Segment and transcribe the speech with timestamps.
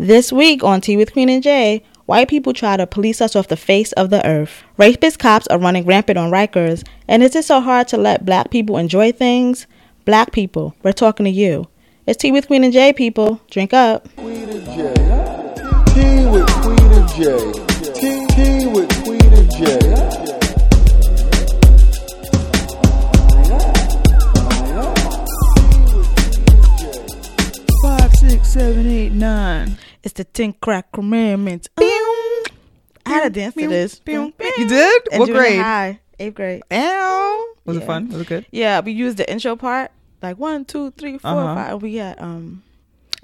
[0.00, 3.48] This week on Tea with Queen and Jay, white people try to police us off
[3.48, 4.62] the face of the earth.
[4.78, 8.50] Rapist cops are running rampant on Rikers, and is it so hard to let black
[8.50, 9.66] people enjoy things?
[10.06, 11.68] Black people, we're talking to you.
[12.06, 13.42] It's Tea with Queen and Jay, people.
[13.50, 14.08] Drink up.
[14.16, 14.94] Queen and Jay.
[15.92, 17.52] Tea with Queen and Jay.
[17.92, 19.80] Tea, tea with Queen and Jay.
[27.82, 29.76] Five, six, seven, eight, nine.
[30.02, 31.68] It's the Ten Crack Commandments.
[31.78, 32.44] I
[33.06, 34.00] had a dance to this.
[34.06, 35.02] You did?
[35.12, 35.58] In What grade?
[35.60, 36.62] High, eighth grade.
[36.70, 37.46] Ow.
[37.64, 37.82] Was Yeah.
[37.82, 38.08] it fun?
[38.08, 38.46] Was it good?
[38.50, 39.90] Yeah, we used the intro part,
[40.22, 41.54] like one, two, three, four, Uh-huh.
[41.54, 41.82] five.
[41.82, 42.62] We had um,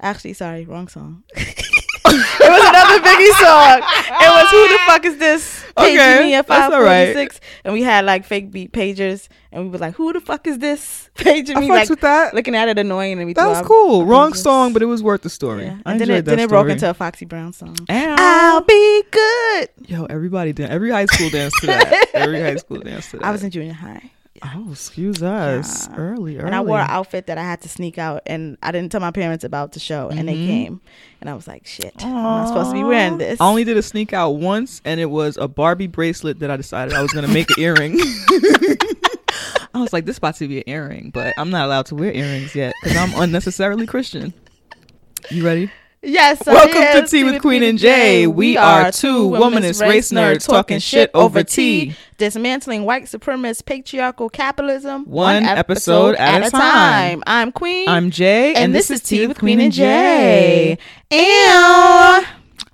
[0.01, 1.23] actually, sorry, wrong song.
[2.87, 3.77] was Biggie song.
[4.21, 5.63] It was who the fuck is this?
[5.77, 7.07] Page Okay, me at that's five all right.
[7.13, 10.19] forty six, and we had like fake beat pagers, and we were like, who the
[10.19, 11.09] fuck is this?
[11.15, 12.33] Page I me like with that.
[12.33, 14.01] looking at it annoying, and we That was cool.
[14.01, 15.65] our Wrong song, but it was worth the story.
[15.65, 15.77] Yeah.
[15.85, 17.75] I And then it, then it broke into a Foxy Brown song.
[17.89, 18.15] Ow.
[18.17, 19.69] I'll be good.
[19.87, 20.69] Yo, everybody did.
[20.69, 22.07] Every high school dance to that.
[22.15, 23.25] Every high school dance to that.
[23.25, 24.11] I was in junior high.
[24.43, 25.87] Oh, excuse us.
[25.89, 25.95] Yeah.
[25.97, 26.45] Early, early.
[26.45, 29.01] And I wore an outfit that I had to sneak out, and I didn't tell
[29.01, 30.45] my parents about the show, and they Mhm.
[30.47, 30.81] came,
[31.21, 33.77] and I was like, "Shit, I'm not supposed to be wearing this." I only did
[33.77, 37.11] a sneak out once, and it was a Barbie bracelet that I decided I was
[37.11, 37.99] gonna make an earring.
[39.73, 42.11] I was like, this about to be an earring, but I'm not allowed to wear
[42.11, 44.33] earrings yet because I'm unnecessarily Christian.
[45.29, 45.69] You ready?
[46.01, 46.45] Yes.
[46.45, 48.27] Welcome to Tea with Queen and Jay.
[48.27, 51.95] We are two womanist race nerds talking shit over tea.
[52.17, 57.23] dismantling white supremacist patriarchal capitalism One episode at a time.
[57.27, 57.87] I'm Queen.
[57.87, 60.77] I'm Jay, and, this, is Tea with Queen and Jay.
[61.11, 61.17] Ew.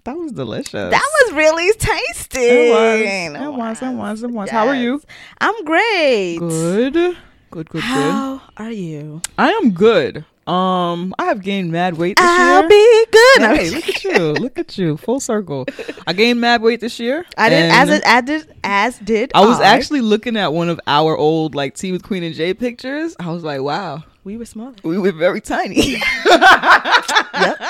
[0.06, 0.92] That was delicious.
[0.92, 2.40] That was really tasty.
[2.40, 3.42] It was.
[3.42, 3.82] It was.
[3.82, 4.24] It was.
[4.24, 4.50] It was.
[4.50, 5.02] How are you?
[5.40, 6.38] I'm great.
[6.40, 6.94] Good.
[6.94, 7.18] Good.
[7.52, 7.70] Good.
[7.70, 7.82] Good.
[7.82, 9.22] How are you?
[9.38, 10.26] I am good.
[10.46, 12.70] Um, I have gained mad weight this I'll year.
[12.70, 13.42] be good.
[13.42, 14.34] Hey, look at you!
[14.34, 14.98] Look at you!
[14.98, 15.66] Full circle.
[16.06, 17.26] I gained mad weight this year.
[17.38, 20.82] I did as it, I did as did I was actually looking at one of
[20.86, 23.16] our old like Tea with Queen and Jay pictures.
[23.20, 24.74] I was like, wow, we were smaller.
[24.84, 25.98] we were very tiny.
[26.26, 27.62] yep,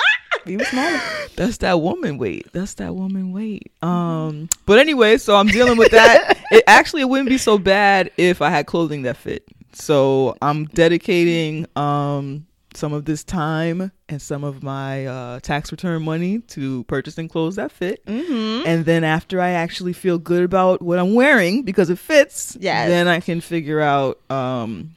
[0.46, 1.00] we were smaller.
[1.36, 2.48] That's that woman weight.
[2.54, 3.72] That's that woman weight.
[3.84, 6.40] Um, but anyway, so I'm dealing with that.
[6.52, 9.44] it actually it wouldn't be so bad if I had clothing that fit.
[9.74, 16.04] So I'm dedicating um some of this time and some of my uh, tax return
[16.04, 18.06] money to purchasing clothes that fit.
[18.06, 18.68] Mm-hmm.
[18.68, 22.90] And then after I actually feel good about what I'm wearing because it fits, Yes.
[22.90, 24.96] then I can figure out um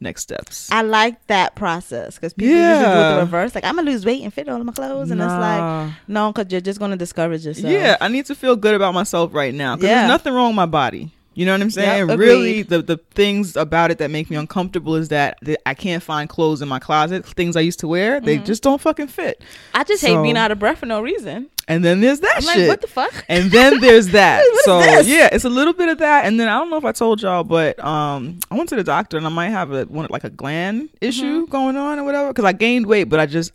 [0.00, 0.68] next steps.
[0.72, 3.54] I like that process because people usually do it the reverse.
[3.54, 6.32] Like I'm gonna lose weight and fit all of my clothes, and it's like no,
[6.32, 7.72] because you're just gonna discourage yourself.
[7.72, 9.94] Yeah, I need to feel good about myself right now because Yeah.
[10.00, 11.12] there's nothing wrong with my body.
[11.34, 12.08] You know what I'm saying?
[12.08, 16.02] Yep, really, the the things about it that make me uncomfortable is that, I can't
[16.02, 17.24] find clothes in my closet.
[17.24, 18.44] Things I used to wear, they Mm-hmm.
[18.44, 19.42] just don't fucking fit.
[19.74, 21.48] I just hate being out of breath for no reason.
[21.68, 22.58] And then there's that I'm shit.
[22.58, 23.24] like, what the fuck?
[23.28, 24.44] and then there's that.
[24.64, 26.26] So yeah, it's a little bit of that.
[26.26, 28.84] And then I don't know if I told y'all, but um, I went to the
[28.84, 31.50] doctor and I might have a one like a gland issue Mm-hmm.
[31.50, 33.52] going on or whatever because I gained weight, but I just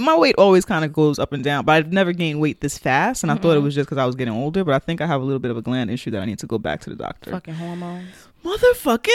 [0.00, 1.64] my weight always kind of goes up and down.
[1.64, 3.42] But I've never gained weight this fast, and I Mm-hmm.
[3.42, 4.64] thought it was just because I was getting older.
[4.64, 6.38] But I think I have a little bit of a gland issue that I need
[6.40, 7.30] to go back to the doctor.
[7.30, 8.08] Fucking hormones.
[8.44, 9.08] Motherfucking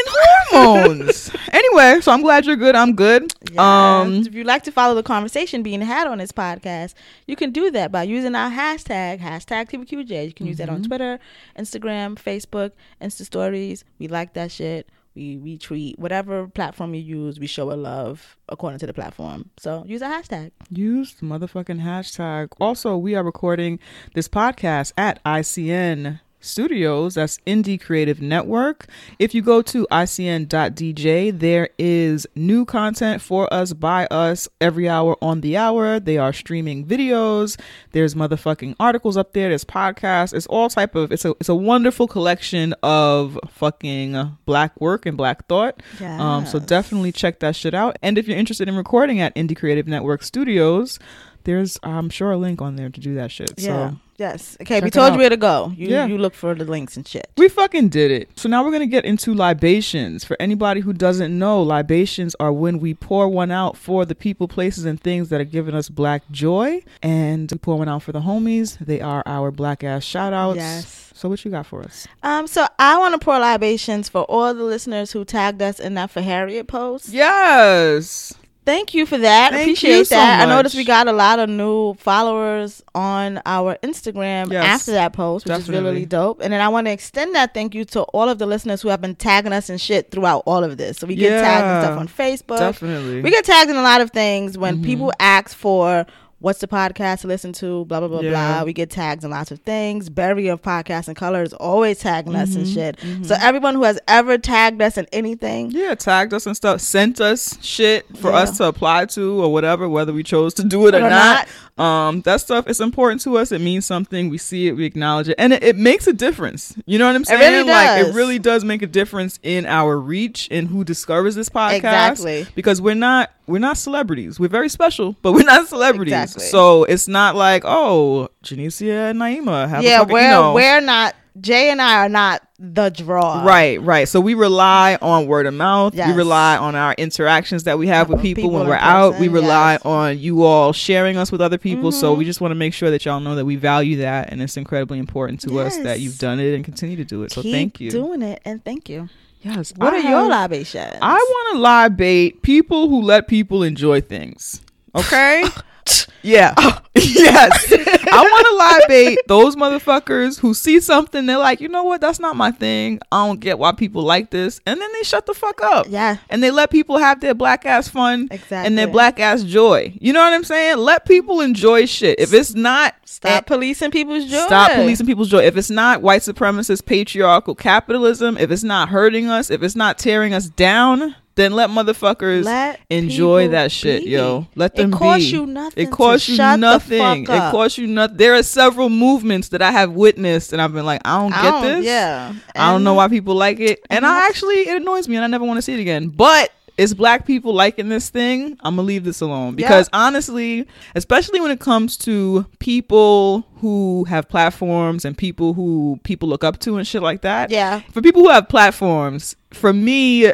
[0.52, 1.32] hormones.
[1.52, 2.76] anyway, so I'm glad you're good.
[2.76, 3.34] I'm good.
[3.50, 3.58] Yes.
[3.60, 6.94] Um, if you'd like to follow the conversation being had on this podcast,
[7.28, 10.28] you can do that by using our hashtag, hashtag TVQJ.
[10.28, 10.76] You can use that Mm-hmm.
[10.76, 11.20] on Twitter,
[11.58, 12.72] Instagram, Facebook,
[13.02, 13.84] Insta Stories.
[14.00, 14.88] We like that shit.
[15.16, 17.40] We retweet whatever platform you use.
[17.40, 19.50] We show a love according to the platform.
[19.58, 20.52] So use a hashtag.
[20.70, 22.50] Use the motherfucking hashtag.
[22.60, 23.80] Also, we are recording
[24.14, 27.16] this podcast at ICN Studios.
[27.16, 28.88] That's Indie Creative Network.
[29.20, 35.18] If you go to ICN.DJ, there is new content for us by us every hour
[35.22, 36.00] on the hour.
[36.00, 37.60] They are streaming videos.
[37.92, 39.50] There's motherfucking articles up there.
[39.50, 40.34] There's podcasts.
[40.34, 41.12] It's all type of.
[41.12, 45.82] It's a it's a wonderful collection of fucking black work and black thought.
[46.22, 47.98] Um, so definitely check that shit out.
[48.02, 51.00] And if you're interested in recording at Indie Creative Network Studios,
[51.46, 53.54] there's I'm sure a link on there to do that shit.
[53.58, 53.92] Yeah.
[53.92, 54.58] So yes.
[54.62, 54.82] Okay.
[54.82, 55.72] We told you where to go.
[55.76, 56.06] You Yeah.
[56.06, 57.28] you look for the links and shit.
[57.38, 58.30] we fucking did it.
[58.36, 60.24] So now we're gonna get into libations.
[60.26, 64.48] For anybody who doesn't know, libations are when we pour one out for the people,
[64.48, 66.84] places, and things that are giving us black joy.
[67.02, 68.78] And we pour one out for the homies.
[68.80, 70.58] They are our black ass shout outs.
[70.58, 71.12] Yes.
[71.16, 72.08] So what you got for us?
[72.24, 72.46] Um.
[72.48, 76.12] So I want to pour libations for all the listeners who tagged us in that
[76.12, 77.10] for Harriet post.
[77.10, 78.34] Yes.
[78.66, 79.52] Thank you for that.
[79.52, 80.42] Thank Appreciate so that.
[80.42, 85.14] I noticed we got a lot of new followers on our Instagram Yes, after that
[85.14, 85.90] post, which is definitely.
[85.92, 86.42] really dope.
[86.42, 88.90] And then I want to extend that thank you to all of the listeners who
[88.90, 90.98] have been tagging us and shit throughout all of this.
[90.98, 92.58] So we get tagged and stuff on Facebook.
[92.60, 93.22] Definitely.
[93.22, 94.84] We get tagged in a lot of things when Mm-hmm.
[94.86, 96.06] people ask for
[96.46, 98.30] what's the podcast to listen to, blah blah blah Yeah.
[98.58, 98.64] blah.
[98.66, 100.10] We get tags and lots of things.
[100.10, 102.60] Barry of Podcast and Color is always tagging us Mm-hmm.
[102.60, 103.26] and shit.
[103.28, 107.20] So everyone who has ever tagged us in anything, Yeah, tagged us and stuff, sent
[107.20, 108.38] us shit for Yeah.
[108.38, 111.48] us to apply to or whatever, whether we chose to do it or, Or not.
[111.78, 113.52] Um, that stuff is important to us.
[113.52, 114.30] It means something.
[114.30, 116.74] We see it, we acknowledge it, and it, it makes a difference.
[116.86, 117.42] You know what I'm saying?
[117.42, 121.36] It really Like it really does make a difference in our reach and who discovers
[121.36, 121.74] this podcast.
[121.76, 122.48] Exactly.
[122.56, 124.40] Because we're not we're not celebrities.
[124.40, 126.14] We're very special, but we're not celebrities.
[126.14, 126.46] Exactly.
[126.46, 130.54] So it's not like oh, Janicia and Naima have yeah, a fucking, we're you know,
[130.54, 131.16] we're not.
[131.42, 133.44] Jay and I are not the draw.
[133.44, 134.08] Right, right.
[134.08, 135.94] So we rely on word of mouth.
[135.94, 139.20] We rely on our interactions that we have with people, people when we're out.
[139.20, 139.82] We rely yes.
[139.86, 141.92] on you all sharing us with other people.
[141.92, 142.18] So Mhm.
[142.20, 144.56] we just want to make sure that y'all know that we value that and it's
[144.56, 147.32] incredibly important to us that you've done it and continue to do it.
[147.34, 147.92] So Keep thank you.
[147.92, 149.10] doing it and thank you.
[149.42, 149.74] yes.
[149.76, 150.96] What I are your libations?
[151.02, 154.62] I want to libate people who let people enjoy things.
[154.96, 155.44] Okay?
[156.22, 156.54] yeah.
[156.96, 157.74] yes.
[158.12, 162.02] I want to libate those motherfuckers who see something, they're like, you know what?
[162.02, 163.00] That's not my thing.
[163.12, 164.62] I don't get why people like this.
[164.66, 165.88] And then they shut the fuck up.
[165.90, 166.18] Yeah.
[166.30, 168.68] And they let people have their black ass fun Exactly.
[168.68, 169.94] and their black ass joy.
[170.00, 170.78] You know what I'm saying?
[170.78, 172.20] Let people enjoy shit.
[172.20, 174.46] If it's not Stop policing people's joy.
[174.46, 175.44] Stop policing people's joy.
[175.44, 179.98] If it's not white supremacist patriarchal capitalism, if it's not hurting us, if it's not
[179.98, 184.12] tearing us down, then let motherfuckers Let enjoy that shit, be.
[184.12, 184.48] yo.
[184.56, 185.32] Let It them costs be.
[185.32, 187.24] you nothing It costs you nothing.
[187.24, 188.18] It costs you nothing.
[188.18, 191.42] There are several movements that I have witnessed, and I've been like, I don't I
[191.42, 191.86] get don't- this.
[191.86, 192.34] Yeah.
[192.56, 195.24] I don't know why people like it, and and I actually it annoys me, and
[195.24, 196.10] I never want to see it again.
[196.10, 198.58] But it's black people liking this thing.
[198.62, 204.28] I'm gonna leave this alone because honestly, especially when it comes to people who have
[204.28, 207.50] platforms and people who people look up to and shit like that.
[207.50, 207.80] Yeah.
[207.92, 210.34] For people who have platforms, for me,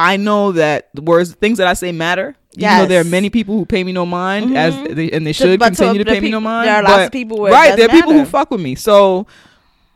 [0.00, 2.36] I know that the words, things that I say matter.
[2.56, 4.94] Even though there are many people who pay me no mind, as Mhm.
[4.96, 6.66] they, and they should but continue to the pay me no mind.
[6.68, 7.76] there are lots but- of people where right?
[7.76, 8.74] There are people who fuck with me.
[8.74, 9.28] So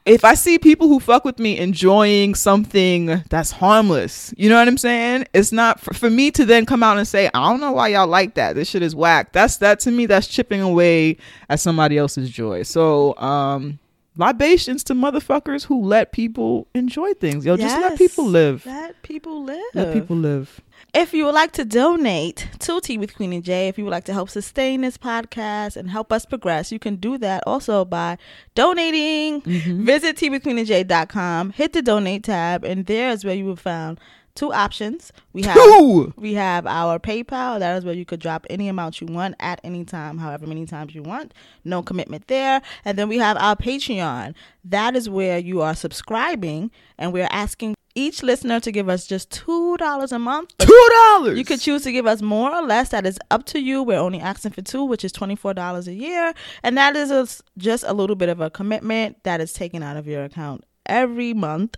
[0.06, 4.68] if I see people who fuck with me enjoying something that's harmless, you know what
[4.68, 5.24] I'm saying?
[5.34, 7.88] It's not for, for me to then come out and say, I don't know why
[7.88, 8.54] y'all like that.
[8.54, 9.32] This shit is whack.
[9.32, 10.06] That's that to me.
[10.06, 11.16] That's chipping away
[11.50, 12.62] at somebody else's joy.
[12.62, 13.80] So, um,
[14.16, 17.44] libations to motherfuckers who let people enjoy things.
[17.44, 18.64] Yo, just let people live.
[18.66, 19.62] Let people live.
[19.74, 20.60] Let people live.
[20.92, 23.90] If you would like to donate to Tea with Queen and Jay, if you would
[23.90, 27.84] like to help sustain this podcast and help us progress, you can do that also
[27.84, 28.16] by
[28.54, 29.42] donating.
[29.42, 29.84] Mm-hmm.
[29.84, 33.98] Visit tvqueenandjay.com, hit the donate tab, and there is where you will find
[34.34, 35.12] two options.
[35.32, 36.12] We have Two.
[36.16, 37.58] we have our PayPal.
[37.58, 40.66] That is where you could drop any amount you want at any time, however many
[40.66, 41.32] times you want.
[41.64, 42.60] No commitment there.
[42.84, 44.34] And then we have our Patreon.
[44.64, 49.30] That is where you are subscribing, and we're asking each listener to give us just
[49.30, 50.52] two dollars a month.
[50.58, 51.38] Two dollars.
[51.38, 52.88] you could choose to give us more or less.
[52.88, 53.82] That is up to you.
[53.84, 56.34] We're only asking for two, which is twenty four dollars a year,
[56.64, 59.96] and that is a, just a little bit of a commitment that is taken out
[59.96, 61.76] of your account every month.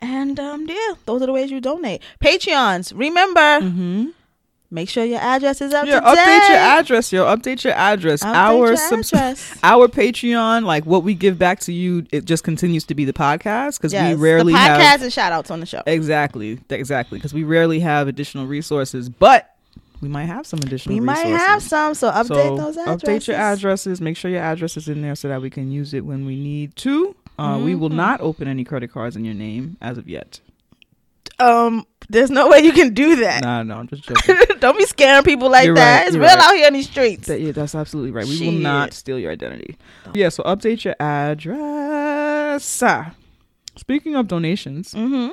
[0.00, 2.02] And um, yeah, those are the ways you donate.
[2.20, 4.08] Patreons, remember, Mm-hmm.
[4.70, 6.18] make sure your address is up Yeah, to date.
[6.18, 7.24] update your address, yo.
[7.24, 8.22] Update your address.
[8.22, 9.58] Update our your subs- address.
[9.62, 13.12] our Patreon, like what we give back to you, it just continues to be the
[13.14, 15.82] podcast because Yes, we rarely the podcast have and shout outs on the show.
[15.86, 19.54] exactly, exactly because we rarely have additional resources, but
[20.02, 20.94] we might have some additional.
[20.94, 21.46] We might resources.
[21.46, 23.02] have some, so update So those addresses.
[23.02, 24.00] Update your addresses.
[24.02, 26.36] Make sure your address is in there so that we can use it when we
[26.36, 27.16] need to.
[27.38, 27.94] Uh, We will Mhm.
[27.96, 30.40] not open any credit cards in your name as of yet.
[31.38, 33.42] Um, there's no way you can do that.
[33.44, 34.36] Nah, no, I'm just joking.
[34.58, 35.98] Don't be scaring people like You're that.
[35.98, 36.38] right, it's real right.
[36.38, 37.26] out here in these streets.
[37.28, 38.24] That- yeah, that's absolutely right.
[38.26, 39.76] We will not steal your identity.
[40.14, 42.82] Yeah, so update your address.
[42.82, 43.12] Ah.
[43.76, 45.32] Speaking of donations, mm-hmm.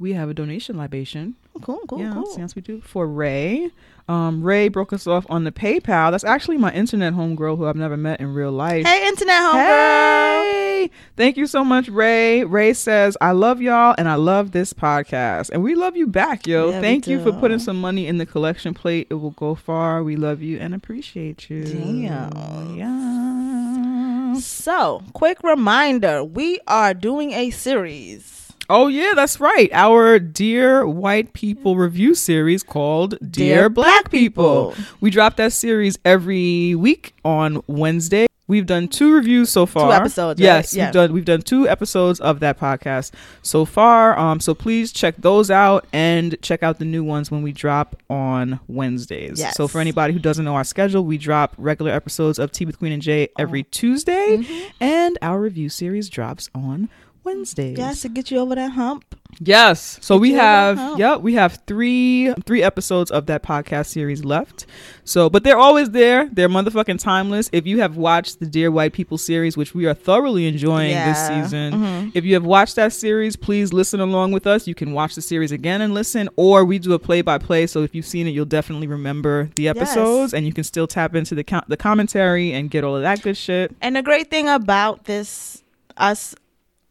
[0.00, 1.36] we have a donation libation.
[1.62, 2.34] Cool, cool, yeah, cool.
[2.38, 3.70] yes, we do for Ray.
[4.10, 6.10] Um, Ray broke us off on the PayPal.
[6.10, 8.84] That's actually my internet homegirl who I've never met in real life.
[8.84, 9.54] Hey, internet homegirl.
[9.54, 10.90] Hey!
[11.16, 12.42] Thank you so much, Ray.
[12.42, 15.50] Ray says, I love y'all and I love this podcast.
[15.50, 16.70] And we love you back, yo.
[16.70, 19.06] Yeah, Thank you for putting some money in the collection plate.
[19.10, 20.02] It will go far.
[20.02, 21.62] We love you and appreciate you.
[21.62, 22.76] Damn.
[22.76, 24.34] Yeah.
[24.40, 28.39] So, quick reminder we are doing a series.
[28.70, 29.68] Oh, yeah, that's right.
[29.72, 34.72] Our Dear White People review series called Dear, Dear Black, Black People.
[34.72, 34.84] People.
[35.00, 38.26] We drop that series every week on Wednesday.
[38.46, 39.88] We've done two reviews so far.
[39.90, 40.44] Two episodes, right?
[40.44, 40.86] Yes, Yeah.
[40.86, 43.12] we've done we've done two episodes of that podcast
[43.42, 44.18] so far.
[44.18, 47.94] Um, so please check those out and check out the new ones when we drop
[48.10, 49.38] on Wednesdays.
[49.38, 49.54] Yes.
[49.56, 52.78] So for anybody who doesn't know our schedule, we drop regular episodes of Tea with
[52.80, 54.68] Queen and Jay every Tuesday, Mm-hmm.
[54.82, 56.88] and our review series drops on
[57.24, 57.78] Wednesdays.
[57.78, 59.04] Yes, to get you over that hump.
[59.42, 59.98] Yes.
[60.02, 64.24] So Get we have the yep, we have three three episodes of that podcast series
[64.24, 64.66] left.
[65.04, 66.28] So but they're always there.
[66.30, 67.48] They're motherfucking timeless.
[67.52, 71.16] If you have watched the Dear White People series, which we are thoroughly enjoying this
[71.16, 71.42] Yeah.
[71.44, 72.10] season, Mhm.
[72.14, 74.66] if you have watched that series, please listen along with us.
[74.66, 77.66] You can watch the series again and listen, or we do a play by play.
[77.66, 81.14] So if you've seen it, you'll definitely remember the episodes, and you can still tap
[81.14, 83.74] into the co- the commentary and get all of that good shit.
[83.80, 85.62] And the great thing about this,
[85.96, 86.34] us,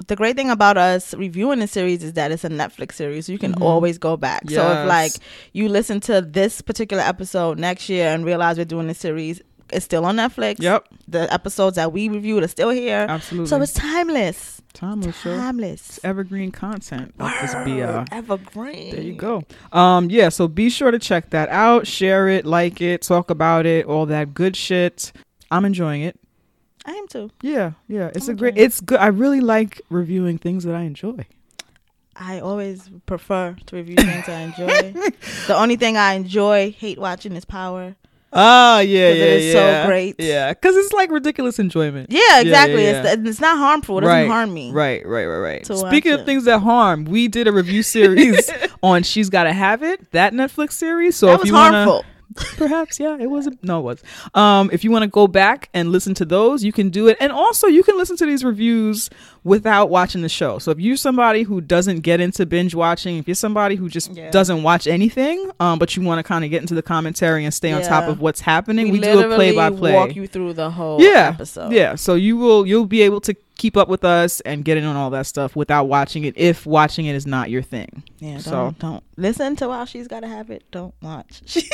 [0.09, 3.25] the great thing about us reviewing the series is that it's a Netflix series.
[3.27, 3.61] So you can Mhm.
[3.61, 4.49] always go back.
[4.49, 5.13] So if like
[5.53, 9.85] you listen to this particular episode next year and realize we're doing this series, it's
[9.85, 10.55] still on Netflix.
[10.59, 13.05] Yep, The episodes that we reviewed are still here.
[13.07, 13.47] absolutely.
[13.49, 14.61] So it's timeless.
[14.73, 15.15] timeless.
[15.23, 15.99] Timeless.
[16.03, 17.13] Evergreen content.
[17.17, 18.07] this.
[18.11, 18.91] Evergreen.
[18.95, 19.43] There you go.
[19.71, 23.65] Um, yeah, so be sure to check that out, share it, like it, talk about
[23.65, 25.11] it, all that good shit.
[25.51, 26.18] I'm enjoying it.
[26.89, 27.29] I am too.
[27.43, 28.09] Yeah, yeah.
[28.15, 28.99] It's I'm a great it's good.
[28.99, 31.27] I really like reviewing things that I enjoy.
[32.15, 34.93] I always prefer to review things I enjoy.
[35.47, 37.95] the only thing I enjoy, hate watching is Power.
[38.33, 40.15] Ah, yeah, yeah, it is so great.
[40.17, 42.11] Yeah, because it's like ridiculous enjoyment.
[42.11, 42.83] Yeah, exactly.
[42.83, 43.13] yeah, yeah.
[43.13, 43.99] It's, it's not harmful.
[43.99, 44.71] It doesn't Right, harm me.
[44.71, 45.63] Right, right, right, right.
[45.65, 46.25] To Speaking of it.
[46.25, 48.51] things that harm, we did a review series
[48.83, 51.15] on She's Gotta Have It, that Netflix series.
[51.15, 52.05] So that if was you wanna, harmful.
[52.35, 53.61] Perhaps yeah it wasn't.
[53.63, 54.03] no it was
[54.35, 57.17] um if you want to go back and listen to those you can do it
[57.19, 59.09] and also you can listen to these reviews
[59.43, 63.27] without watching the show so if you're somebody who doesn't get into binge watching if
[63.27, 64.29] you're somebody who just Yeah.
[64.29, 67.53] doesn't watch anything um but you want to kind of get into the commentary and
[67.53, 70.27] stay on top of what's happening we, we, do a play by play Walk you
[70.27, 71.71] through the whole yeah episode.
[71.71, 74.85] yeah so you will you'll be able to keep up with us and get in
[74.85, 78.33] on all that stuff without watching it if watching it is not your thing Yeah.
[78.33, 80.63] Don't, So- don't listen to while she's got to have it.
[80.71, 81.41] Don't watch.
[81.45, 81.69] She's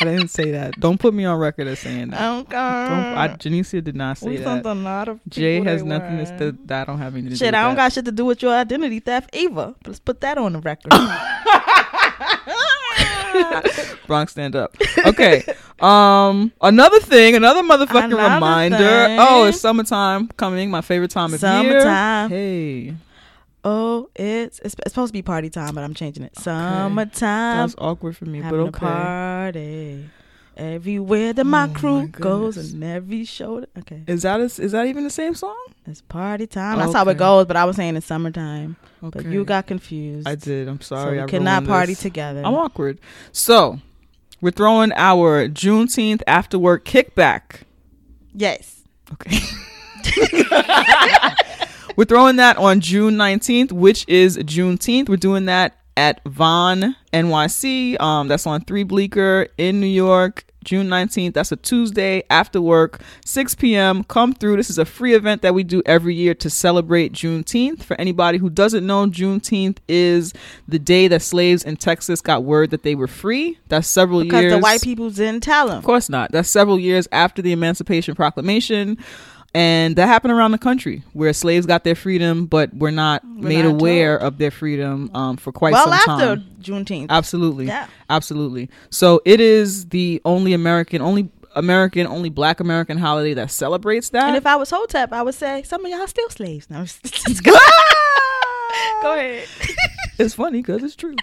[0.00, 2.50] i didn't say that don't put me on record as saying that go.
[2.50, 6.44] don't, I, Janicia did not say we that a lot of Jay has nothing to
[6.46, 6.52] were.
[6.66, 7.82] that I don't have anything to do Shit, with I don't that.
[7.82, 9.74] got shit to do with your identity theft either.
[9.86, 10.92] Let's put that on the record.
[14.06, 14.76] Bronx stand up.
[15.06, 15.42] Okay.
[15.80, 18.76] um another thing, another motherfucking Another reminder.
[18.78, 19.18] thing.
[19.20, 21.70] Oh, it's summertime coming, my favorite time of Summertime.
[21.70, 21.80] year.
[21.80, 22.28] Summertime.
[22.30, 22.94] Hey.
[23.64, 26.34] Oh, it's, it's it's supposed to be party time, but I'm changing it.
[26.34, 27.56] That Summertime.
[27.58, 28.78] That's awkward for me, but okay.
[28.80, 30.04] party
[30.56, 32.72] everywhere that my Oh, my crew goes goodness.
[32.74, 33.64] and every show.
[33.78, 35.56] Okay, Is that a, is that even the same song?
[35.86, 36.78] it's party time.
[36.78, 37.46] That's how it goes.
[37.46, 38.76] But I was saying it's summertime.
[39.02, 39.20] Okay.
[39.22, 40.28] But you got confused.
[40.28, 40.68] I did.
[40.68, 41.16] I'm So sorry.
[41.16, 42.02] we I cannot party this.
[42.02, 42.42] together.
[42.44, 43.00] I'm awkward.
[43.32, 43.80] So,
[44.40, 47.62] we're throwing our Juneteenth after work kickback.
[48.34, 48.82] yes.
[49.12, 49.38] Okay.
[51.96, 55.08] We're throwing that on June 19th, which is Juneteenth.
[55.08, 58.00] We're doing that at Von NYC.
[58.00, 60.44] Um, that's on Three Bleecker in New York.
[60.64, 61.34] June 19th.
[61.34, 64.04] That's a Tuesday after work, 6 p.m.
[64.04, 64.56] Come through.
[64.56, 67.82] This is a free event that we do every year to celebrate Juneteenth.
[67.82, 70.32] For anybody who doesn't know, Juneteenth is
[70.68, 73.58] the day that slaves in Texas got word that they were free.
[73.68, 74.52] That's several Because years.
[74.52, 75.78] Because the white people didn't tell them.
[75.78, 76.30] Of course not.
[76.32, 78.98] That's several years after the Emancipation Proclamation.
[79.54, 83.48] And that happened around the country where slaves got their freedom, but were not We're
[83.48, 86.18] made not aware of their freedom um, for quite Well, some time.
[86.18, 86.44] Well, after.
[86.62, 87.10] Juneteenth.
[87.10, 87.66] Absolutely.
[87.66, 87.86] Yeah.
[88.08, 88.70] Absolutely.
[88.90, 94.24] So it is the only American, only American, only black American holiday that celebrates that.
[94.24, 96.70] And if I was Hotep, I would say some of y'all still slaves.
[96.70, 96.84] No,
[99.02, 99.48] go ahead.
[100.18, 101.14] it's funny because it's true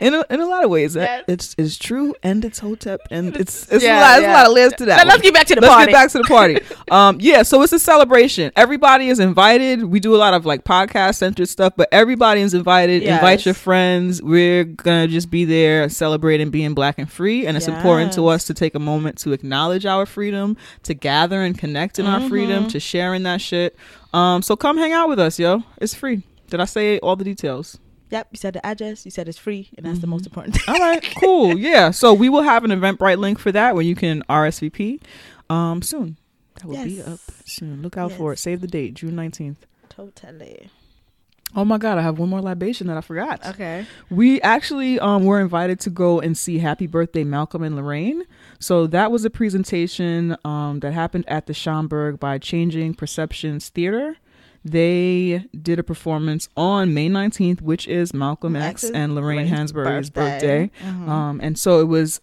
[0.00, 0.96] in a, in a lot of ways.
[0.96, 1.24] Yes.
[1.28, 4.22] It's it's true and it's hotep and it's it's Yeah, a lot.
[4.22, 4.32] Yeah.
[4.32, 4.98] a lot of layers to that.
[4.98, 5.92] Now, let's get back to the party.
[5.92, 6.22] Let's party.
[6.24, 6.80] get back to the party.
[6.90, 7.42] um, yeah.
[7.42, 8.50] So it's a celebration.
[8.56, 9.84] Everybody is invited.
[9.84, 13.02] We do a lot of like podcast centered stuff, but everybody is invited.
[13.02, 14.22] Invite your friends.
[14.22, 18.44] We're gonna just be there celebrating being black and free, and it's important to us
[18.44, 22.48] to take a moment to acknowledge our freedom, to gather and connect in our freedom,
[22.64, 22.68] Mm-hmm.
[22.68, 23.76] to share in that shit.
[24.12, 25.62] Um, so come hang out with us, yo.
[25.80, 26.22] It's free.
[26.48, 27.78] Did I say all the details?
[28.10, 29.04] Yep, you said the address.
[29.04, 30.74] You said it's free, and that's the most important thing.
[30.74, 31.58] All right, cool.
[31.58, 31.90] Yeah.
[31.90, 35.00] So we will have an Eventbrite link for that where you can RSVP
[35.50, 36.16] um soon.
[36.56, 37.82] That will be up soon.
[37.82, 38.38] Look out for it.
[38.38, 39.56] Save the date, June 19th.
[39.88, 40.70] Totally.
[41.56, 43.44] Oh my god, I have one more libation that I forgot.
[43.46, 43.86] Okay.
[44.10, 48.24] We actually um were invited to go and see Happy Birthday Malcolm and Lorraine.
[48.58, 54.16] So that was a presentation um that happened at the Schomburg by Changing Perceptions Theater.
[54.64, 60.10] They did a performance on May 19th, which is Malcolm X X's and Lorraine Hansberry's
[60.10, 60.66] birthday.
[60.66, 60.70] birthday.
[60.84, 61.08] Mhm.
[61.08, 62.20] Um, and so it was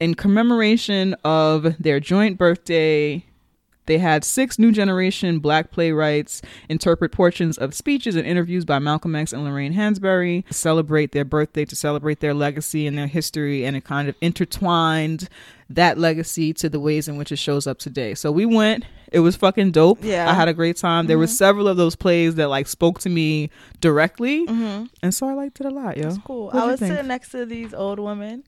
[0.00, 3.24] in commemoration of their joint birthday.
[3.86, 9.16] They had six new generation black playwrights interpret portions of speeches and interviews by Malcolm
[9.16, 13.64] X and Lorraine Hansberry, to celebrate their birthday, to celebrate their legacy and their history,
[13.64, 15.28] and it kind of intertwined
[15.70, 18.14] that legacy to the ways in which it shows up today.
[18.14, 19.98] So we went It was fucking dope.
[20.02, 20.20] Yeah.
[20.26, 20.30] Mm-hmm.
[20.30, 21.06] I had a great time.
[21.06, 23.50] There were several of those plays that like spoke to me
[23.80, 24.84] directly, Mm-hmm.
[25.02, 25.96] and so I liked it a lot.
[25.96, 26.46] Yo, It's cool.
[26.46, 26.92] What'd I was think?
[26.92, 28.44] sitting next to these old women,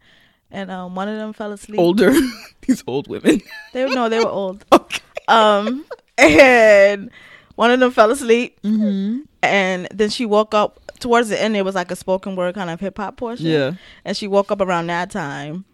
[0.51, 1.79] and um, one of them fell asleep.
[1.81, 2.13] older.
[2.67, 3.41] These old women.
[3.73, 4.65] They were no, they were old.
[4.73, 5.01] okay.
[5.29, 5.85] Um,
[6.19, 7.11] and
[7.57, 9.21] one of them fell asleep, Mm-hmm.
[9.43, 11.57] and then she woke up towards the end.
[11.57, 13.47] It was like a spoken word kind of hip hop portion.
[13.47, 13.73] Yeah.
[14.05, 15.65] and she woke up around that time.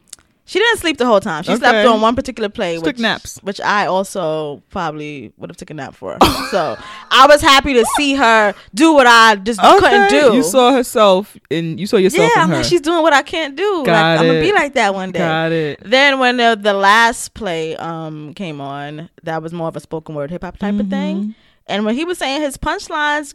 [0.49, 1.43] She didn't sleep the whole time.
[1.43, 2.75] She slept on one particular play.
[2.77, 3.39] She which, took naps.
[3.43, 6.17] which I also probably would have taken a nap for.
[6.51, 6.77] so
[7.11, 10.35] I was happy to see her do what I just couldn't do.
[10.37, 12.57] You saw herself, and you saw yourself yeah, in I'm her.
[12.59, 13.83] like, she's doing what I can't do.
[13.85, 15.19] Got like, I'm gonna be like that one day.
[15.19, 15.81] Got it.
[15.85, 20.15] Then when the, the last play um came on, that was more of a spoken
[20.15, 20.91] word hip hop type of Mm-hmm.
[20.91, 21.35] thing.
[21.67, 23.35] And when he was saying his punchlines,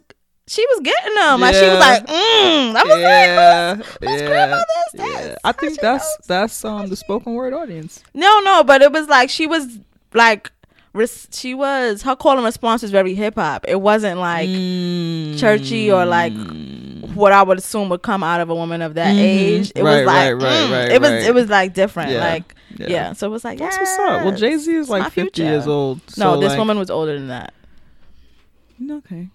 [0.52, 1.40] she was getting them.
[1.40, 2.74] Like she was like, mm.
[2.76, 5.04] I was yeah, like, yeah, grandmother's yeah.
[5.28, 5.36] this.
[5.44, 6.26] I think that's knows.
[6.26, 8.02] that's um the spoken word audience.
[8.14, 9.78] no, no, but it was like she was
[10.12, 10.50] like,
[10.92, 13.64] res- she was her call and response was very hip hop.
[13.66, 15.38] It wasn't like Mm.
[15.38, 16.34] churchy or like
[17.14, 19.20] what I would assume would come out of a woman of that Mhm.
[19.20, 19.72] age.
[19.74, 20.70] It Right, was like, right, right, mm.
[20.72, 22.10] right, it was it was like different.
[22.10, 22.86] Yeah, Like yeah.
[22.88, 23.12] yeah.
[23.14, 24.24] so it was like That's what's up.
[24.24, 25.44] Well, Jay Z is like fifty future.
[25.44, 26.00] years old.
[26.18, 27.54] No, so, this like- woman was older than that.
[28.90, 29.28] Okay.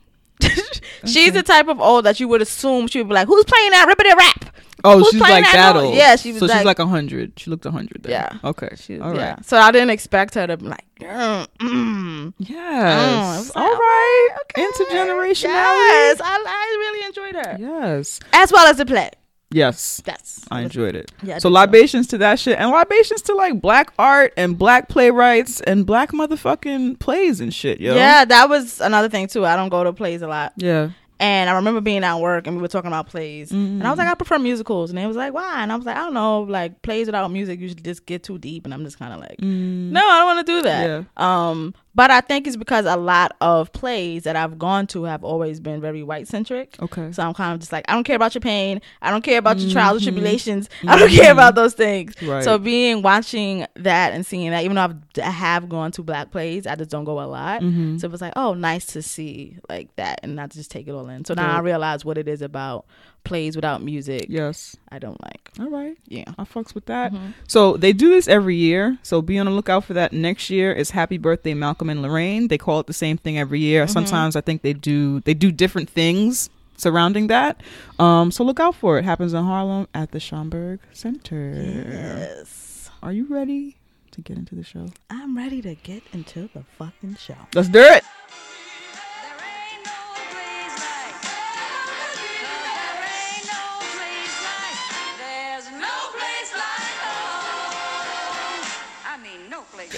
[1.06, 3.72] She's the type of old that you would assume she would be like, "Who's playing
[3.72, 5.96] that rippity rap?" Oh, Who's she's like that that old.
[5.96, 7.34] Yeah, she was So like- she's like hundred.
[7.40, 8.06] She looked hundred.
[8.08, 8.30] Yeah.
[8.44, 8.70] Okay.
[8.78, 9.18] She, All right.
[9.20, 9.36] yeah.
[9.42, 12.34] So I didn't expect her to be like, mm, mm.
[12.38, 13.56] Yes.
[13.56, 14.30] like, All right.
[14.42, 14.62] okay.
[14.64, 15.44] Intergenerationality.
[15.46, 18.20] Yes, I, I really enjoyed her, Yes.
[18.34, 19.10] as well as the play.
[19.50, 20.02] Yes.
[20.04, 21.12] That's I enjoyed it.
[21.24, 24.90] Yeah, I so libations to that shit and libations to like black art and black
[24.90, 27.96] playwrights and black motherfucking plays and shit, yo.
[27.96, 29.46] Yeah, that was another thing too.
[29.46, 30.54] I don't go to plays a lot.
[30.58, 30.90] Yeah.
[31.20, 33.52] And I remember being at work and we were talking about plays.
[33.52, 34.92] And I was like, I prefer musicals.
[34.92, 35.64] And they was like, why?
[35.64, 36.42] And I was like, I don't know.
[36.42, 38.66] Like, plays without music usually just get too deep.
[38.66, 40.86] And I'm just kind of like, no, I don't want to do that.
[40.86, 41.04] Yeah.
[41.18, 45.24] Um, but I think it's because a lot of plays that I've gone to have
[45.24, 46.80] always been very white centric.
[46.80, 47.12] Okay.
[47.12, 48.84] So I'm kind of just like, I don't care about your pain.
[49.02, 50.16] I don't care about your trials and mm-hmm.
[50.18, 50.70] tribulations.
[50.88, 52.14] I don't care about those things.
[52.22, 52.44] Right.
[52.44, 56.30] So being watching that and seeing that, even though I've, I have gone to black
[56.30, 57.64] plays, I just don't go a lot.
[57.64, 57.98] Mm-hmm.
[57.98, 60.92] So it was like, oh, nice to see like that and not just take it
[60.92, 61.26] all in.
[61.26, 62.86] So now I realize what it is about
[63.28, 64.26] plays without music.
[64.30, 64.76] Yes.
[64.90, 65.52] I don't like.
[65.60, 65.98] All right.
[66.08, 66.26] Yeah.
[66.38, 67.14] I fucks with that.
[67.14, 67.32] Mm-hmm.
[67.48, 68.98] So they do this every year.
[69.04, 70.72] So be on the lookout for that next year.
[70.72, 72.48] Is Happy Birthday Malcolm and Lorraine.
[72.48, 73.84] They call it the same thing every year.
[73.84, 73.94] Mm-hmm.
[73.94, 77.62] Sometimes I think they do they do different things surrounding that.
[78.00, 79.06] Um, so look out for it.
[79.06, 81.54] Happens in Harlem at the Schomburg Center.
[81.56, 82.90] Yes.
[83.04, 83.78] Are you ready
[84.12, 84.88] to get into the show?
[85.10, 87.36] I'm ready to get into the fucking show.
[87.54, 88.04] Let's do it.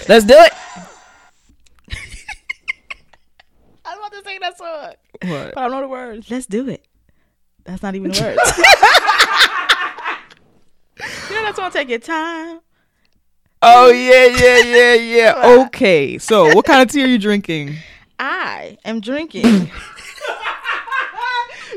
[0.08, 0.52] Let's do it.
[3.84, 4.94] I was about to sing that song.
[5.22, 5.54] What?
[5.54, 6.30] But I don't know the words.
[6.30, 6.84] Let's do it.
[7.64, 8.58] That's not even the words.
[11.28, 12.60] you know that song take your time.
[13.62, 15.62] Oh yeah, yeah, yeah, yeah.
[15.66, 16.18] Okay.
[16.18, 17.76] So what kind of tea are you drinking?
[18.18, 19.70] I am drinking.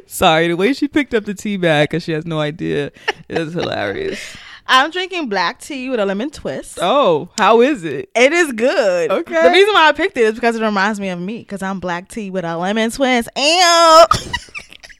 [0.06, 2.92] Sorry, the way she picked up the tea bag because she has no idea
[3.30, 4.38] is hilarious.
[4.76, 6.80] I'm drinking black tea with a lemon twist.
[6.82, 8.10] Oh, how is it?
[8.16, 9.12] It is good.
[9.12, 9.44] Okay.
[9.44, 11.38] The reason why I picked it is because it reminds me of me.
[11.40, 13.30] Because I'm black tea with a lemon twist.
[13.38, 14.04] Ew.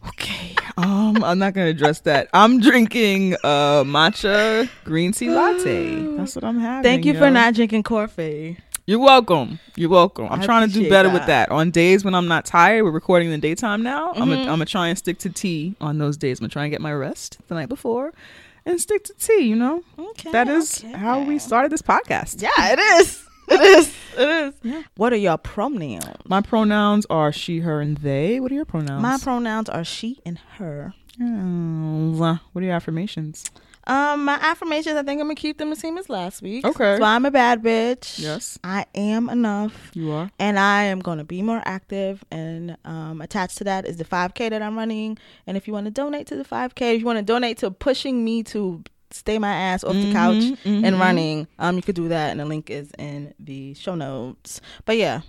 [0.06, 0.54] Okay.
[0.76, 2.28] Um, I'm not gonna address that.
[2.34, 6.18] I'm drinking uh matcha green tea latte.
[6.18, 6.84] That's what I'm having.
[6.84, 7.20] Thank you yo.
[7.20, 8.58] for not drinking coffee.
[8.86, 9.60] You're welcome.
[9.78, 10.28] You're welcome.
[10.30, 11.48] I'm I trying to do better with that.
[11.48, 11.52] that.
[11.52, 14.10] On days when I'm not tired, we're recording in the daytime now.
[14.10, 14.30] I'm Mm-hmm.
[14.32, 16.40] gonna I'm gonna try and stick to tea on those days.
[16.40, 18.12] I'm gonna try and get my rest the night before,
[18.66, 19.44] and stick to tea.
[19.44, 20.32] You know, Okay.
[20.32, 20.94] that is okay.
[20.94, 22.42] how we started this podcast.
[22.42, 23.24] Yeah, it is.
[23.50, 23.96] It is.
[24.18, 24.54] It is.
[24.64, 24.84] Yeah.
[24.96, 26.06] What are your pronouns?
[26.26, 28.40] My pronouns are she, her, and they.
[28.40, 29.02] What are your pronouns?
[29.02, 30.94] My pronouns are she and her.
[31.22, 33.46] Oh, what are your affirmations?
[33.86, 36.66] Um, my affirmations, I think I'm gonna keep them the same as last week.
[36.66, 36.98] Okay.
[36.98, 38.18] So I'm a bad bitch.
[38.20, 38.58] Yes.
[38.64, 39.92] I am enough.
[39.94, 40.32] You are.
[40.40, 44.50] And I am gonna be more active and um attached to that is the 5k
[44.52, 45.18] that I'm running.
[45.46, 47.72] And if you want to donate to the 5k, if you want to donate to
[47.72, 50.84] pushing me to stay my ass off the couch mhm.
[50.86, 54.62] and running, um you could do that and the link is in the show notes.
[54.86, 55.22] But yeah.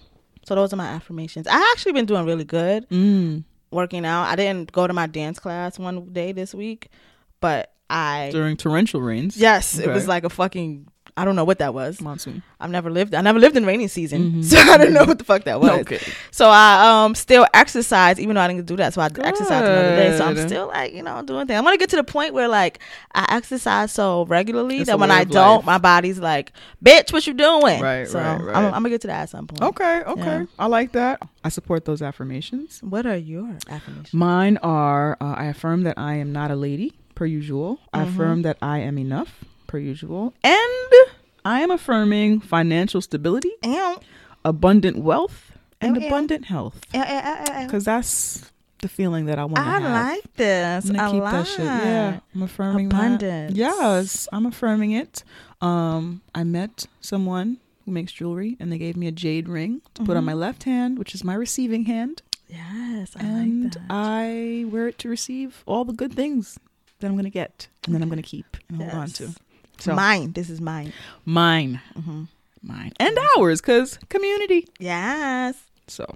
[0.46, 1.46] So those are my affirmations.
[1.48, 3.44] I actually been doing really good Mm.
[3.72, 4.24] working out.
[4.24, 6.88] I didn't go to my dance class one day this week,
[7.40, 9.36] but I During torrential rains.
[9.36, 12.00] yes, it was like a fucking I don't know what that was.
[12.00, 12.42] Monsoon.
[12.58, 13.14] I've never lived.
[13.14, 15.70] I never lived in rainy season, so I don't know what the fuck that was.
[15.82, 16.00] Okay.
[16.32, 18.94] So I um still exercise, even though I didn't do that.
[18.94, 20.18] So I exercise another day.
[20.18, 21.56] So I'm still like you know doing things.
[21.56, 22.80] I'm gonna get to the point where like
[23.14, 25.66] I exercise so regularly It's that when I don't, life.
[25.66, 26.50] my body's like,
[26.84, 27.80] bitch, what you doing?
[27.80, 28.64] Right, So right, I'm.
[28.66, 29.62] I'm gonna get to that at some point.
[29.62, 30.38] Okay, okay.
[30.40, 30.46] Yeah.
[30.58, 31.22] I like that.
[31.44, 32.80] I support those affirmations.
[32.82, 34.12] What are your affirmations?
[34.14, 37.78] Mine are uh, I affirm that I am not a lady, per usual.
[37.92, 40.34] I affirm that I am enough, per usual.
[40.42, 40.92] And
[41.44, 43.96] I am affirming financial stability, Ew.
[44.44, 46.80] abundant wealth, and abundant health.
[46.92, 49.82] Because that's the feeling that I want to I have.
[50.14, 50.90] like this.
[50.90, 51.64] I keep like that shit.
[51.64, 53.50] Yeah, I'm affirming that.
[53.54, 55.24] Yes, I'm affirming it.
[55.60, 60.02] Um, I met someone who makes jewelry, and they gave me a jade ring to
[60.02, 60.18] put Mm-hmm.
[60.18, 63.82] on my left hand, which is my receiving hand, Yes, I and like that.
[63.90, 66.58] I wear it to receive all the good things
[67.04, 69.30] that I'm gonna get, and then I'm gonna keep and hold on to.
[69.78, 70.32] So mine.
[70.32, 70.92] This is mine.
[71.24, 72.24] mine, Mm-hmm.
[72.62, 74.66] mine, and ours, cause community.
[74.78, 75.56] Yes.
[75.86, 76.06] So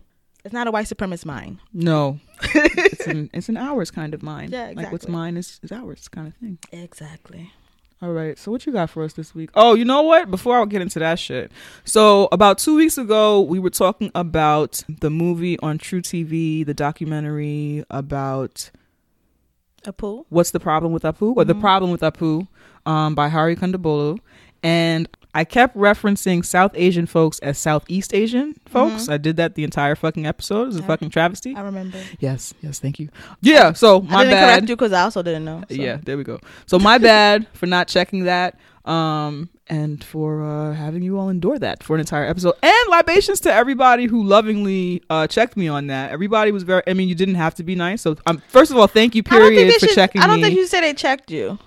[0.45, 1.61] It's not a white supremacist mine.
[1.73, 2.19] no,
[2.55, 4.51] it's an it's an ours kind of mine.
[4.51, 4.83] Yeah, exactly.
[4.85, 6.59] Like what's mine is is ours kind of thing.
[6.73, 7.53] Exactly.
[8.01, 8.39] All right.
[8.39, 9.51] So what you got for us this week?
[9.57, 10.31] Oh, you know what?
[10.31, 11.51] Before I get into that shit.
[11.85, 17.85] So about two weeks ago, we were talking about the movie on truTV, the documentary
[17.91, 18.71] about
[19.89, 20.25] Apu.
[20.29, 22.47] what's the problem with Apu or the problem with Apu
[22.87, 24.19] um, by Hari Kondabolu.
[24.63, 29.09] And I kept referencing South Asian folks as Southeast Asian folks.
[29.09, 30.63] I did that the entire fucking episode.
[30.63, 31.55] It was a fucking travesty.
[31.55, 31.99] I remember.
[32.19, 33.09] Yes, yes, thank you.
[33.41, 34.47] Yeah, so my I didn't bad.
[34.47, 35.63] correct you because I also didn't know.
[35.69, 35.75] so.
[35.75, 36.41] Yeah, there we go.
[36.67, 41.59] So my bad for not checking that, um, and for uh, having you all endure
[41.59, 42.55] that for an entire episode.
[42.63, 46.11] And libations to everybody who lovingly uh, checked me on that.
[46.13, 46.83] Everybody was very.
[46.87, 48.03] I mean, you didn't have to be nice.
[48.03, 50.43] So, um, first of all, thank you, period, for should- checking I don't me.
[50.45, 51.59] think you said they checked you.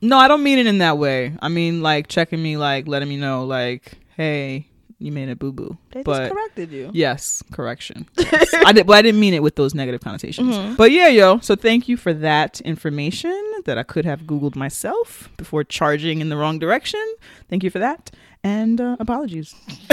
[0.00, 1.34] no, I don't mean it in that way.
[1.42, 4.67] I mean like checking me, like letting me know, like, hey,
[4.98, 5.78] you made a boo boo.
[5.92, 6.90] They But just corrected you.
[6.92, 8.08] Yes, correction.
[8.18, 8.52] Yes.
[8.52, 10.54] I did, but I didn't mean it with those negative connotations.
[10.54, 10.74] Mm-hmm.
[10.74, 11.38] But yeah, yo.
[11.40, 13.32] So thank you for that information
[13.64, 17.04] that I could have googled myself before charging in the wrong direction.
[17.48, 18.10] Thank you for that,
[18.44, 19.54] and uh, apologies.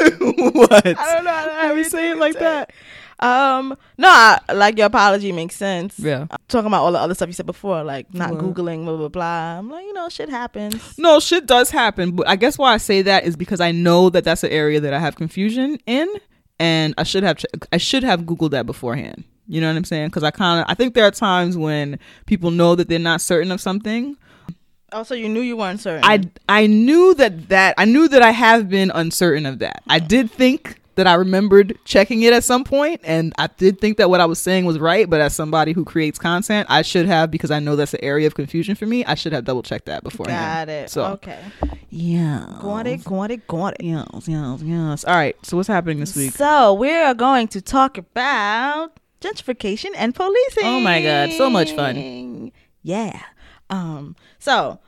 [0.18, 0.86] what?
[0.86, 2.72] I don't know how How we say it like that?
[3.20, 5.98] Um, no, I, like your apology makes sense.
[5.98, 6.26] Yeah.
[6.30, 8.40] I'm talking about all the other stuff you said before, like not What?
[8.40, 9.58] googling, blah blah blah.
[9.58, 10.96] I'm like, you know, shit happens.
[10.98, 14.08] No, shit does happen, but I guess why I say that is because I know
[14.10, 16.08] that that's an area that I have confusion in,
[16.58, 19.24] and I should have ch- I should have googled that beforehand.
[19.46, 20.08] You know what I'm saying?
[20.08, 23.20] Because I kind of I think there are times when people know that they're not
[23.20, 24.16] certain of something.
[24.92, 26.04] Also, you knew you weren't certain.
[26.04, 29.82] I I knew that that I knew that I have been uncertain of that.
[29.88, 33.96] I did think that I remembered checking it at some point, and I did think
[33.96, 35.08] that what I was saying was right.
[35.08, 38.26] But as somebody who creates content, I should have because I know that's an area
[38.26, 39.04] of confusion for me.
[39.06, 40.68] I should have double checked that beforehand.
[40.68, 40.90] got it.
[40.90, 41.40] So okay,
[41.88, 43.84] yeah, got it, got it, got it.
[43.84, 45.04] Yes, yes, yes.
[45.04, 45.36] All right.
[45.44, 46.32] So what's happening this week?
[46.32, 50.64] So we're going to talk about gentrification and policing.
[50.64, 52.52] Oh my God, so much fun.
[52.82, 53.20] Yeah.
[53.70, 54.16] Um.
[54.38, 54.78] So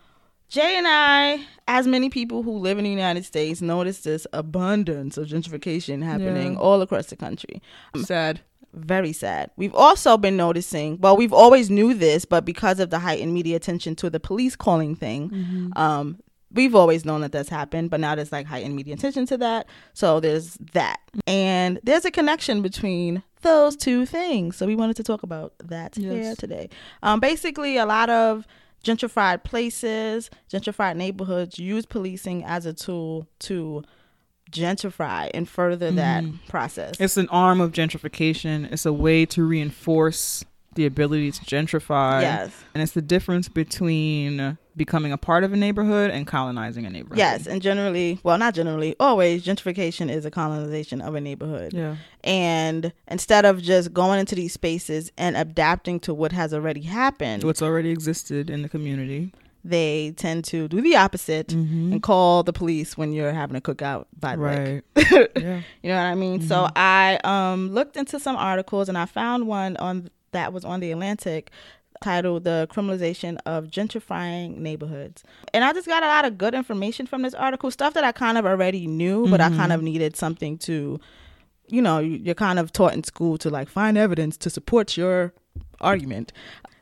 [0.48, 5.16] Jay and I, as many people who live in the United States, notice this abundance
[5.16, 6.58] of gentrification happening Yeah.
[6.58, 7.62] all across the country.
[8.04, 8.40] Sad.
[8.74, 9.50] Very sad.
[9.56, 13.56] We've also been noticing, well, we've always knew this, but because of the heightened media
[13.56, 16.18] attention to the police calling thing, um,
[16.52, 19.66] we've always known that that's happened, but now there's like heightened media attention to that.
[19.94, 21.00] So there's that.
[21.26, 24.56] And there's a connection between those two things.
[24.56, 26.68] So we wanted to talk about that here today.
[27.02, 28.46] Um, basically, a lot of
[28.82, 33.82] gentrified places, gentrified neighborhoods use policing as a tool to
[34.50, 36.36] gentrify and further that mm-hmm.
[36.48, 36.94] process.
[37.00, 38.70] It's an arm of gentrification.
[38.70, 42.22] It's a way to reinforce the ability to gentrify.
[42.22, 42.64] Yes.
[42.74, 47.18] And it's the difference between becoming a part of a neighborhood and colonizing a neighborhood.
[47.18, 51.72] Yes, and generally, well, not generally, always, gentrification is a colonization of a neighborhood.
[51.72, 51.96] Yeah.
[52.24, 57.44] And instead of just going into these spaces and adapting to what has already happened,
[57.44, 59.32] What's already existed in the community.
[59.64, 64.06] they tend to do the opposite and call the police when you're having a cookout
[64.18, 64.42] by the.
[64.42, 64.82] Right.
[65.36, 65.60] yeah.
[65.82, 66.40] You know what I mean?
[66.42, 70.80] So I um looked into some articles and I found one on that was on
[70.80, 71.50] the Atlantic
[72.02, 75.22] titled The Criminalization of Gentrifying Neighborhoods.
[75.54, 78.12] And I just got a lot of good information from this article, stuff that I
[78.12, 81.00] kind of already knew, but I kind of needed something to
[81.68, 84.94] you know, you- you're kind of taught in school to like find evidence to support
[84.96, 85.32] your
[85.80, 86.30] argument.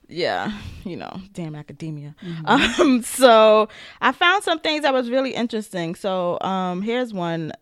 [0.08, 0.50] Yeah,
[0.84, 2.16] you know, damn academia.
[2.44, 3.68] Um, so
[4.00, 5.94] I found some things that was really interesting.
[5.94, 7.52] So um, here's one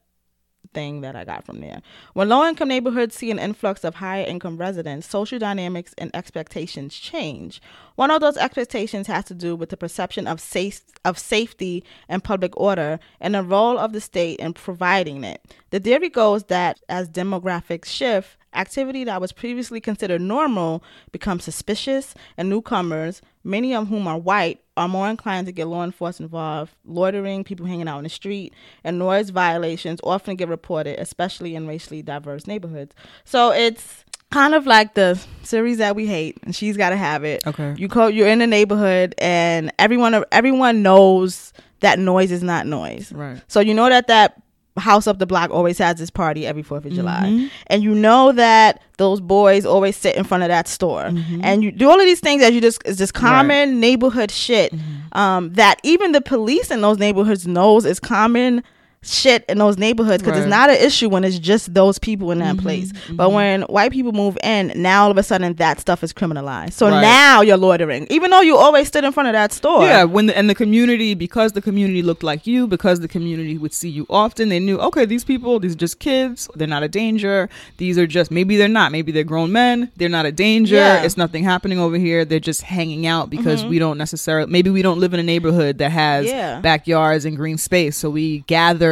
[0.79, 1.83] thing that I got from there.
[2.13, 6.95] When low income neighborhoods see an influx of higher income residents, social dynamics and expectations
[6.95, 7.61] change.
[7.97, 12.23] One of those expectations has to do with the perception of safe of safety and
[12.23, 15.41] public order and the role of the state in providing it.
[15.71, 22.15] The theory goes that as demographics shift, activity that was previously considered normal becomes suspicious
[22.37, 26.75] and newcomers, many of whom are white, are more inclined to get law enforcement involved.
[26.85, 28.53] Loitering, people hanging out in the street,
[28.85, 32.95] and noise violations often get reported, especially in racially diverse neighborhoods.
[33.25, 37.25] So it's kind of like the series that we hate, and she's got to have
[37.25, 37.47] it.
[37.47, 37.75] Okay.
[37.79, 43.13] You call you're in the neighborhood, and everyone everyone knows that noise is not noise.
[43.13, 43.41] Right.
[43.49, 44.43] So you know that that
[44.79, 47.25] house up the block always has this party every 4th of July.
[47.27, 47.47] Mm-hmm.
[47.69, 51.05] And you know that those boys always sit in front of that store.
[51.05, 51.41] Mm-hmm.
[51.43, 54.73] And you do all of these things that you just is just common neighborhood shit
[54.73, 55.19] Mm-hmm.
[55.19, 58.63] um, that even the police in those neighborhoods knows is common
[59.03, 60.43] shit in those neighborhoods because Right.
[60.43, 62.63] it's not an issue when it's just those people in that Mm-hmm.
[62.63, 62.93] place.
[63.11, 66.73] But when white people move in, now all of a sudden that stuff is criminalized.
[66.73, 67.01] So Right.
[67.01, 69.85] now you're loitering, even though you always stood in front of that store.
[69.85, 73.57] Yeah, when the, and the community, because the community looked like you, because the community
[73.57, 76.49] would see you often, they knew, okay, these people, these are just kids.
[76.57, 77.49] They're not a danger.
[77.77, 78.91] These are just, maybe they're not.
[78.91, 79.91] Maybe they're grown men.
[79.97, 80.75] They're not a danger.
[80.75, 80.97] Yeah.
[80.97, 81.07] Mm-hmm.
[81.07, 82.25] It's nothing happening over here.
[82.25, 85.79] They're just hanging out because we don't necessarily, maybe we don't live in a neighborhood
[85.79, 86.61] that has Yeah.
[86.61, 87.97] backyards and green space.
[87.97, 88.88] So we gather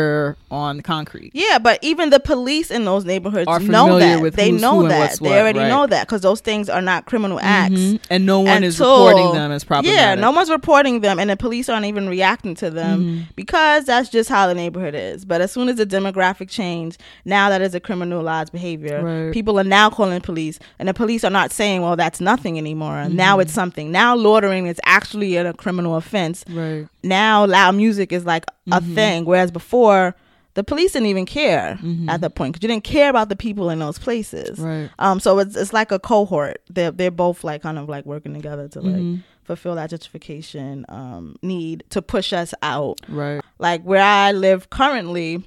[0.51, 1.31] on the concrete.
[1.35, 4.23] Yeah, but even the police in those neighborhoods Are know familiar that.
[4.23, 5.19] with they know that.
[5.19, 5.69] they what, already right.
[5.69, 7.75] know that because those things are not criminal acts.
[7.75, 8.01] Mhm.
[8.11, 9.99] And no one is reporting them as problematic.
[9.99, 13.23] Yeah, no one's reporting them, and the police aren't even reacting to them Mm-hmm.
[13.35, 15.25] because that's just how the neighborhood is.
[15.25, 19.03] But as soon as the demographic change, now that is a criminalized behavior.
[19.03, 19.33] Right.
[19.33, 22.95] People are now calling police, and the police are not saying, "Well, that's nothing anymore."
[22.95, 23.17] Mm-hmm.
[23.17, 23.91] Now it's something.
[23.93, 26.87] Now loitering is actually a criminal offense Right.
[27.03, 28.95] now loud music is like a Mm-hmm.
[28.95, 30.15] thing whereas before
[30.55, 32.09] the police didn't even care Mm-hmm.
[32.09, 34.91] at that point because you didn't care about the people in those places Right.
[34.99, 38.35] um so it's, it's like a cohort they're, they're both like kind of like working
[38.35, 39.17] together to like Mm-hmm.
[39.45, 43.41] fulfill that gentrification um need to push us out Right.
[43.59, 45.45] like where i live currently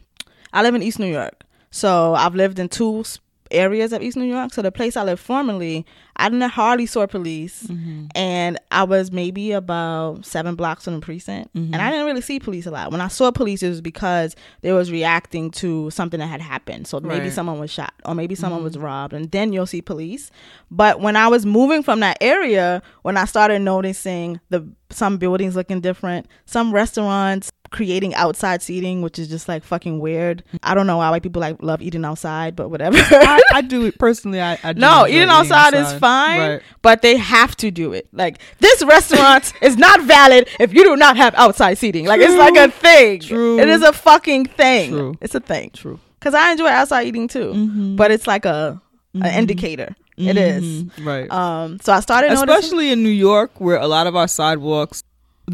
[0.53, 3.03] i live in east new york so i've lived in two
[3.51, 4.53] areas of east new york.
[4.53, 5.85] So the place i lived formerly
[6.15, 7.63] i didn't hardly saw police.
[7.63, 8.07] Mm-hmm.
[8.15, 11.53] And i was maybe about seven blocks from the precinct.
[11.53, 11.73] Mm-hmm.
[11.73, 12.91] And i didn't really see police a lot.
[12.91, 16.87] When i saw police it was because they was reacting to something that had happened.
[16.87, 17.33] So maybe Right.
[17.33, 18.85] someone was shot or maybe someone was mm-hmm.
[18.85, 19.13] robbed.
[19.13, 20.31] And then you'll see police.
[20.71, 25.55] But when i was moving from that area when i started noticing the some buildings
[25.55, 30.87] looking different some restaurants creating outside seating which is just like fucking weird i don't
[30.87, 34.41] know why white people like love eating outside but whatever I, I do it personally.
[34.41, 36.61] I, I do no, enjoy eating outside, is fine, Right.
[36.81, 38.07] but they have to do it.
[38.11, 42.05] Like this restaurant is not valid if you do not have outside seating.
[42.05, 43.19] Like it's like a thing.
[43.21, 43.59] True.
[43.59, 44.91] It is a fucking thing.
[44.91, 45.15] True.
[45.21, 45.71] It's a thing.
[45.73, 45.95] True.
[45.95, 46.19] Mm-hmm.
[46.21, 48.81] Cause I enjoy outside eating too, but it's like a
[49.13, 49.95] an indicator.
[50.17, 50.83] It is.
[50.83, 51.05] Mhm.
[51.05, 51.31] Right.
[51.31, 51.79] Um.
[51.81, 52.49] So I started noticing.
[52.49, 55.01] especially in New York, where a lot of our sidewalks,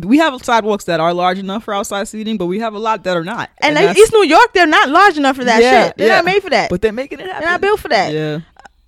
[0.03, 3.03] we have sidewalks that are large enough for outside seating, but we have a lot
[3.03, 3.49] that are not.
[3.62, 5.97] And, that's- East New York, they're not large enough for that Yeah, shit.
[5.97, 6.15] They're yeah.
[6.17, 6.69] not made for that.
[6.69, 7.41] but they're making it happen.
[7.41, 8.13] they're not built for that.
[8.13, 8.39] Yeah,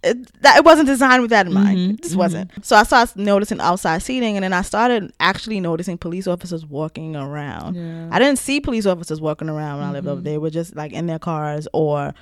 [0.04, 1.78] it, that it wasn't designed with that in mind.
[1.78, 2.52] Mm-hmm, It just wasn't.
[2.66, 7.16] So I started noticing outside seating, and then I started actually noticing police officers walking
[7.16, 7.76] around.
[7.76, 7.82] Yeah.
[7.82, 8.14] Mm-hmm.
[8.14, 10.34] I didn't see police officers walking around when I lived over there.
[10.34, 12.14] They were just like in their cars or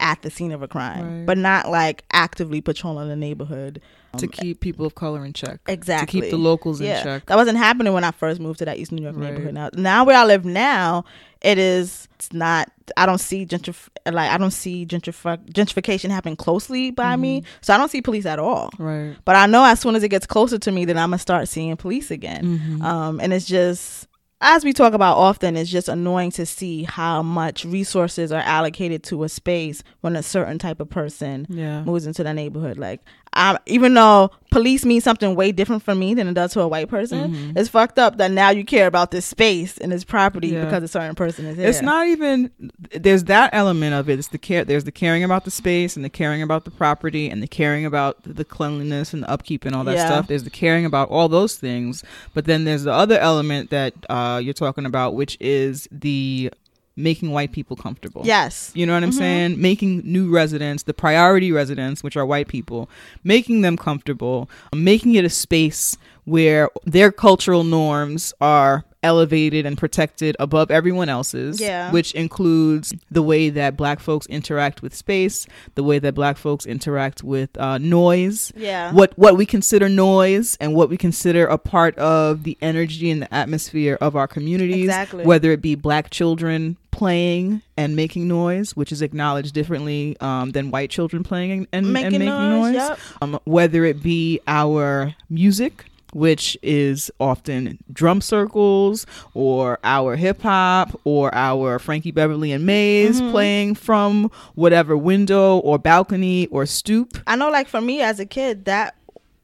[0.00, 1.26] at the scene of a crime, Right.
[1.26, 3.80] but not like actively patrolling the neighborhood.
[4.18, 5.60] To keep people of color in check.
[5.66, 6.20] Exactly.
[6.20, 7.26] To keep the locals in check.
[7.26, 9.30] That wasn't happening when I first moved to that East New York Right.
[9.30, 9.54] neighborhood.
[9.54, 11.04] Now, now where I live now,
[11.40, 12.08] it is.
[12.14, 12.70] It's not.
[12.96, 17.48] I don't see gentrif like I don't see gentrif- gentrification happen closely by me, Mm-hmm.
[17.62, 18.70] so I don't see police at all.
[18.78, 19.16] Right.
[19.24, 21.48] But I know as soon as it gets closer to me, then I'm gonna start
[21.48, 22.44] seeing police again.
[22.58, 22.82] Mm-hmm.
[22.82, 24.06] Um, and it's just
[24.40, 29.02] as we talk about often, it's just annoying to see how much resources are allocated
[29.04, 31.82] to a space when a certain type of person Yeah.
[31.84, 32.76] moves into the neighborhood.
[32.76, 33.00] Like,
[33.34, 36.68] I, even though police means something way different for me than it does to a
[36.68, 40.48] white person, it's fucked up that now you care about this space and this property
[40.52, 40.56] Mm-hmm.
[40.58, 40.64] Yeah.
[40.66, 41.66] because a certain person is here.
[41.68, 42.50] It's not even
[42.92, 44.18] there's that element of it.
[44.18, 47.28] It's the care there's the caring about the space and the caring about the property
[47.28, 50.06] and the caring about the cleanliness and the upkeep and all that Yeah.
[50.06, 50.28] stuff.
[50.28, 52.04] There's the caring about all those things.
[52.34, 56.52] But then there's the other element that uh, you're talking about, which is the
[56.96, 58.22] making white people comfortable.
[58.24, 58.70] Yes.
[58.74, 59.18] You know what I'm mm-hmm.
[59.18, 59.60] saying?
[59.60, 62.88] Making new residents, the priority residents, which are white people,
[63.24, 70.34] making them comfortable, making it a space where their cultural norms are elevated and protected
[70.40, 71.90] above everyone else's Yeah.
[71.92, 76.64] which includes the way that black folks interact with space the way that black folks
[76.64, 78.92] interact with uh, noise Yeah.
[78.92, 83.20] what what we consider noise and what we consider a part of the energy and
[83.20, 85.26] the atmosphere of our communities Exactly.
[85.26, 90.70] whether it be black children playing and making noise which is acknowledged differently um, than
[90.70, 92.98] white children playing and, and Making and making noise, noise, yep.
[93.20, 100.98] um, whether it be our music which is often drum circles or our hip hop
[101.04, 103.30] or our Frankie Beverly and Maze Mm-hmm.
[103.30, 107.18] playing from whatever window or balcony or stoop.
[107.26, 108.96] I know, like for me as a kid, that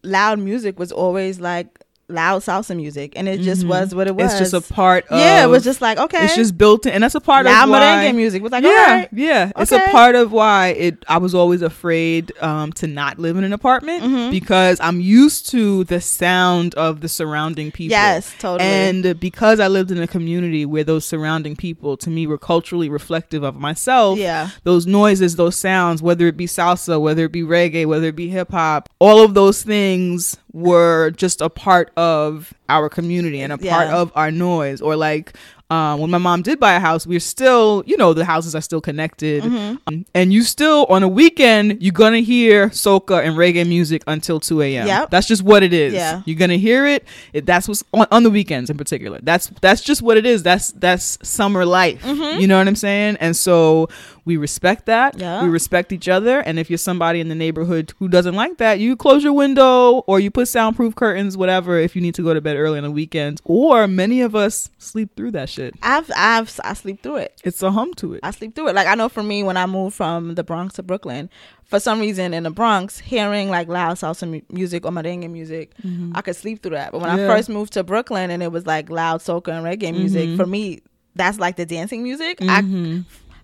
[0.03, 1.80] loud music was always like
[2.11, 4.33] loud salsa music, and it just was what it was.
[4.33, 4.43] Mm-hmm.
[4.43, 5.45] It's just a part of yeah.
[5.45, 7.71] It was just like okay, It's just built in, and that's a part loud of
[7.71, 7.81] why.
[7.81, 8.43] merengue music.
[8.43, 9.53] Was like yeah, right, yeah.
[9.57, 11.05] It's a part of why it.
[11.09, 14.31] I was always afraid um, to not live in an apartment Mm-hmm.
[14.31, 17.93] because I'm used to the sound of the surrounding people.
[17.93, 18.69] Yes, totally.
[18.69, 22.89] And because I lived in a community where those surrounding people, to me, were culturally
[22.89, 24.19] reflective of myself.
[24.19, 24.51] Yeah.
[24.65, 28.29] Those noises, those sounds, whether it be salsa, whether it be reggae, whether it be
[28.29, 33.59] hip hop, all of those things were just a part of our community and a
[33.59, 33.97] part Yeah.
[33.97, 34.81] of our noise.
[34.81, 35.35] Or like
[35.71, 38.61] um, when my mom did buy a house, we're still, you know, the houses are
[38.61, 39.45] still connected.
[39.45, 39.77] Mm-hmm.
[39.87, 44.03] Um, and you still, on a weekend, you're going to hear soca and reggae music
[44.09, 44.89] until 2 a.m.
[44.89, 45.11] Yep.
[45.11, 45.95] That's just what it is.
[45.95, 46.23] Yeah.
[46.27, 47.05] You're going to hear it.
[47.33, 47.47] it.
[47.47, 49.21] That's what's on, on the weekends in particular.
[49.23, 50.43] That's that's just what it is.
[50.43, 52.03] That's that's summer life.
[52.03, 52.41] Mm-hmm.
[52.41, 53.19] You know what I'm saying?
[53.21, 53.89] And so
[54.31, 55.19] we respect that.
[55.19, 55.43] Yeah.
[55.43, 56.39] We respect each other.
[56.41, 60.05] And if you're somebody in the neighborhood who doesn't like that, you close your window
[60.07, 62.85] or you put soundproof curtains, whatever, if you need to go to bed early on
[62.85, 63.41] the weekends.
[63.45, 65.75] Or many of us sleep through that shit.
[65.83, 67.41] I've I've I sleep through it.
[67.43, 68.21] It's a hum to it.
[68.23, 68.75] I sleep through it.
[68.77, 71.29] Like I know for me, when I moved from the Bronx to Brooklyn,
[71.65, 75.73] for some reason in the Bronx, hearing like loud salsa mu- music or merengue music,
[76.15, 76.93] I could sleep through that.
[76.93, 77.19] But when Mm-hmm.
[77.19, 77.33] Yeah.
[77.33, 80.37] I first moved to Brooklyn and it was like loud soca and reggae music, Mm-hmm.
[80.37, 80.83] for me,
[81.17, 82.39] that's like the dancing music.
[82.43, 82.61] I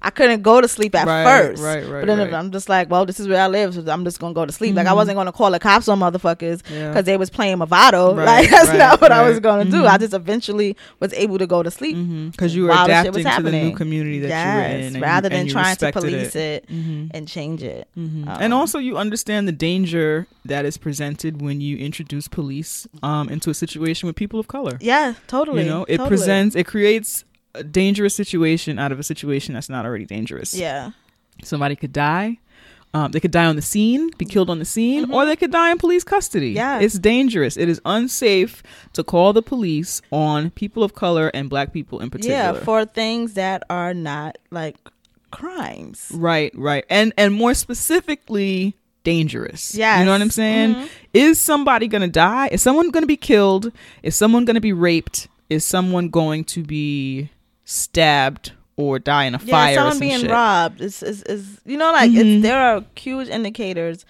[0.07, 1.61] I couldn't go to sleep at Right, first.
[1.63, 2.33] right, right, But then right.
[2.35, 4.53] I'm just like, well, this is where I live, so I'm just gonna go to
[4.53, 4.77] sleep.
[4.77, 7.01] Like I wasn't gonna call the cops on motherfuckers because Yeah.
[7.03, 8.15] they was playing Mavado.
[8.17, 9.85] Right, like that's right, not what I was gonna do.
[9.85, 11.97] I just eventually was able to go to sleep
[12.31, 14.61] Because you were while the shit was adapting to the new community that yes, you
[14.61, 14.95] were in.
[14.95, 17.11] and rather you- than and trying to police it, Mhm.
[17.13, 17.89] and change it.
[17.97, 23.29] Um, and also, you understand the danger that is presented when you introduce police um,
[23.29, 24.79] into a situation with people of color.
[24.81, 25.65] Yeah, totally.
[25.65, 26.09] You know, it totally.
[26.09, 27.25] presents, it creates
[27.57, 30.55] a dangerous situation out of a situation that's not already dangerous.
[30.55, 30.91] Yeah,
[31.43, 32.39] Somebody could die.
[32.95, 35.51] Um, they could die on the scene, be killed on the scene, or they could
[35.51, 36.51] die in police custody.
[36.51, 36.57] Mm-hmm.
[36.57, 36.79] Yeah.
[36.81, 37.59] It's dangerous.
[37.59, 38.63] It is unsafe
[38.95, 42.37] to call the police on people of color and black people in particular.
[42.37, 44.77] yeah, for things that are not like
[45.31, 46.11] crimes.
[46.15, 46.85] Right, right.
[46.89, 49.75] And and more specifically dangerous.
[49.75, 49.99] Yeah.
[49.99, 50.75] You know what I'm saying?
[50.75, 50.89] Mhm.
[51.13, 52.49] Is somebody going to die?
[52.51, 53.73] Is someone going to be killed?
[54.03, 55.29] Is someone going to be raped?
[55.51, 57.31] Is someone going to be
[57.67, 60.31] stabbed or die in a Yeah, fire or someone some being shit?
[60.31, 62.37] robbed is, is is you know like Mhm.
[62.37, 64.07] it's there are huge indicators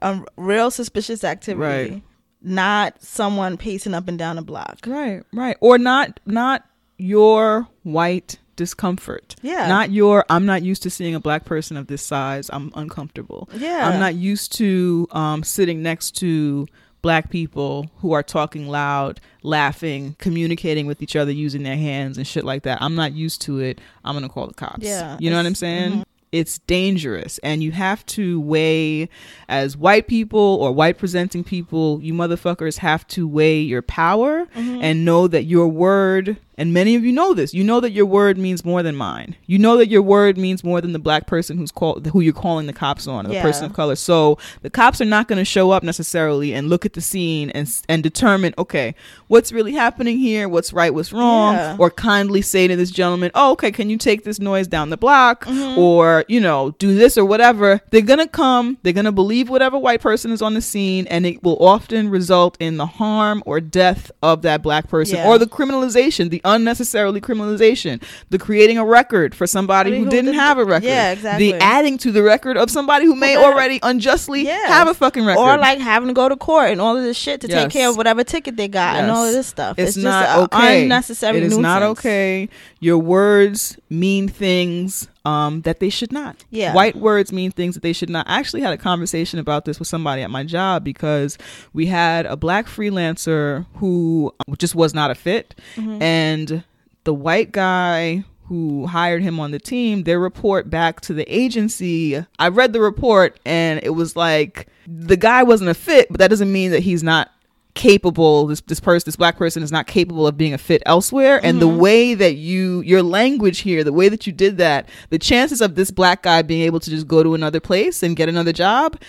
[0.00, 1.92] of real suspicious activity.
[1.94, 2.02] Right.
[2.42, 4.78] Not someone pacing up and down a block.
[4.86, 5.56] Right, right.
[5.60, 6.64] Or not not
[6.96, 9.36] your white discomfort.
[9.42, 9.66] Yeah.
[9.68, 12.48] Not your I'm not used to seeing a black person of this size.
[12.52, 13.48] I'm uncomfortable.
[13.56, 13.88] Yeah.
[13.88, 16.66] I'm not used to um, sitting next to
[17.02, 22.26] black people who are talking loud, laughing, communicating with each other using their hands and
[22.26, 22.80] shit like that.
[22.80, 23.80] I'm not used to it.
[24.04, 24.84] I'm going to call the cops.
[24.84, 25.92] Yeah, You know what I'm mm-hmm.
[25.92, 26.04] saying?
[26.32, 29.08] It's dangerous and you have to weigh
[29.48, 34.80] as white people or white presenting people, you motherfuckers have to weigh your power Mm-hmm.
[34.82, 37.52] and know that your word and many of you know this.
[37.54, 39.34] You know that your word means more than mine.
[39.46, 42.32] You know that your word means more than the black person who's called who you're
[42.32, 43.42] calling the cops on, or the Yeah.
[43.42, 43.96] person of color.
[43.96, 47.50] So the cops are not going to show up necessarily and look at the scene
[47.50, 48.94] and and determine, okay,
[49.28, 51.76] what's really happening here, what's right, what's wrong, Yeah.
[51.78, 54.96] or kindly say to this gentleman, oh, okay, can you take this noise down the
[54.96, 55.78] block, Mm-hmm.
[55.78, 57.80] or you know, do this or whatever.
[57.90, 58.76] They're gonna come.
[58.82, 62.56] They're gonna believe whatever white person is on the scene, and it will often result
[62.60, 65.28] in the harm or death of that black person, Yeah.
[65.28, 70.04] or the criminalization, the unnecessarily criminalization, the creating a record for somebody I mean, who
[70.06, 71.52] who didn't have a record, Yeah, exactly.
[71.52, 74.68] the adding to the record of somebody who may already unjustly Yes.
[74.68, 77.16] have a fucking record, Or like having to go to court and all of this
[77.16, 77.62] shit to Yes.
[77.64, 79.78] take care of whatever ticket they got and all of this stuff.
[79.78, 80.82] It's, It's, not okay.
[80.84, 81.38] unnecessary.
[81.38, 82.48] It is not okay.
[82.80, 86.44] Your words mean things um, that they should not.
[86.50, 86.72] Yeah.
[86.74, 88.26] White words mean things that they should not.
[88.28, 91.36] I actually had a conversation about this with somebody at my job because
[91.72, 96.02] we had a black freelancer who just was not a fit, Mm-hmm.
[96.02, 96.64] and
[97.04, 102.24] the white guy who hired him on the team, their report back to the agency,
[102.38, 106.28] I read the report and it was like the guy wasn't a fit, but that
[106.30, 107.30] doesn't mean that he's not
[107.74, 111.40] capable this this person this black person is not capable of being a fit elsewhere.
[111.42, 111.78] And the mm-hmm.
[111.78, 115.74] way that you your language here the way that you did that the chances of
[115.74, 119.00] this black guy being able to just go to another place and get another job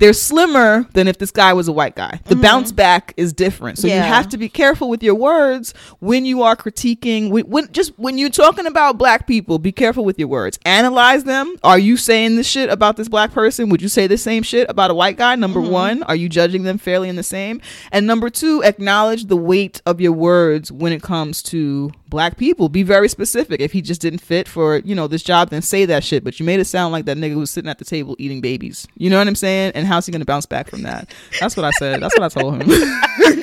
[0.00, 2.20] they're slimmer than if this guy was a white guy.
[2.24, 2.42] The mm-hmm.
[2.42, 3.78] bounce back is different.
[3.78, 7.70] So you have to be careful with your words when you are critiquing when, when
[7.70, 10.58] just when you're talking about black people, be careful with your words.
[10.64, 11.54] Analyze them.
[11.62, 13.68] Are you saying this shit about this black person?
[13.68, 15.34] Would you say the same shit about a white guy?
[15.36, 15.70] Number mm-hmm.
[15.70, 17.60] 1, are you judging them fairly in the same?
[17.92, 22.68] And number 2, acknowledge the weight of your words when it comes to black people.
[22.68, 23.60] Be very specific.
[23.60, 26.24] If he just didn't fit for, you know, this job, then say that shit.
[26.24, 28.86] But you made it sound like that nigga was sitting at the table eating babies.
[28.96, 29.72] You know what I'm saying?
[29.74, 31.10] And how's he gonna bounce back from that?
[31.40, 32.02] That's what I said.
[32.02, 32.70] That's what I told him.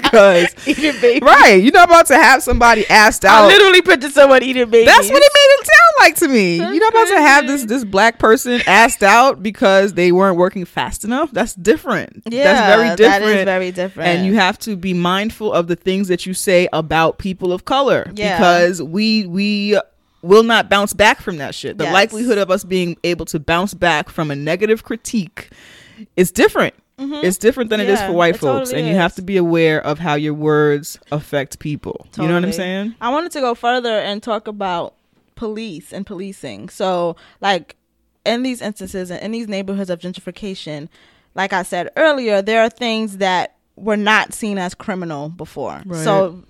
[0.08, 0.48] Because
[1.22, 3.44] right, you're not about to have somebody asked out.
[3.44, 4.86] I literally pictured someone eating baby.
[4.86, 5.37] That's what it made it sound
[6.00, 6.56] like to me.
[6.58, 10.66] You're not about to have this this black person asked out because they weren't working
[10.66, 11.32] fast enough.
[11.32, 12.24] That's different.
[12.30, 13.24] Yeah, That's very different.
[13.24, 14.10] That is very different.
[14.10, 17.66] And you have to be mindful of the things that you say about people of
[17.66, 18.38] color Yeah.
[18.38, 19.80] because we we
[20.24, 21.78] will not bounce back from that shit.
[21.78, 21.94] The Yes.
[21.94, 25.50] likelihood of us being able to bounce back from a negative critique
[26.16, 26.74] is different.
[27.00, 28.08] It's different than it is Mm-hmm.
[28.12, 31.60] For white folks, totally and you have to be aware of how your words affect
[31.60, 32.08] people.
[32.18, 32.96] You know what I'm saying?
[33.00, 34.96] I wanted to go further and talk about
[35.38, 36.68] police and policing.
[36.68, 37.78] So, like,
[38.26, 40.90] in these instances and in these neighborhoods of gentrification,
[41.34, 45.82] like I said earlier, there are things that were not seen as criminal before.
[45.86, 46.04] Right.
[46.04, 46.44] So,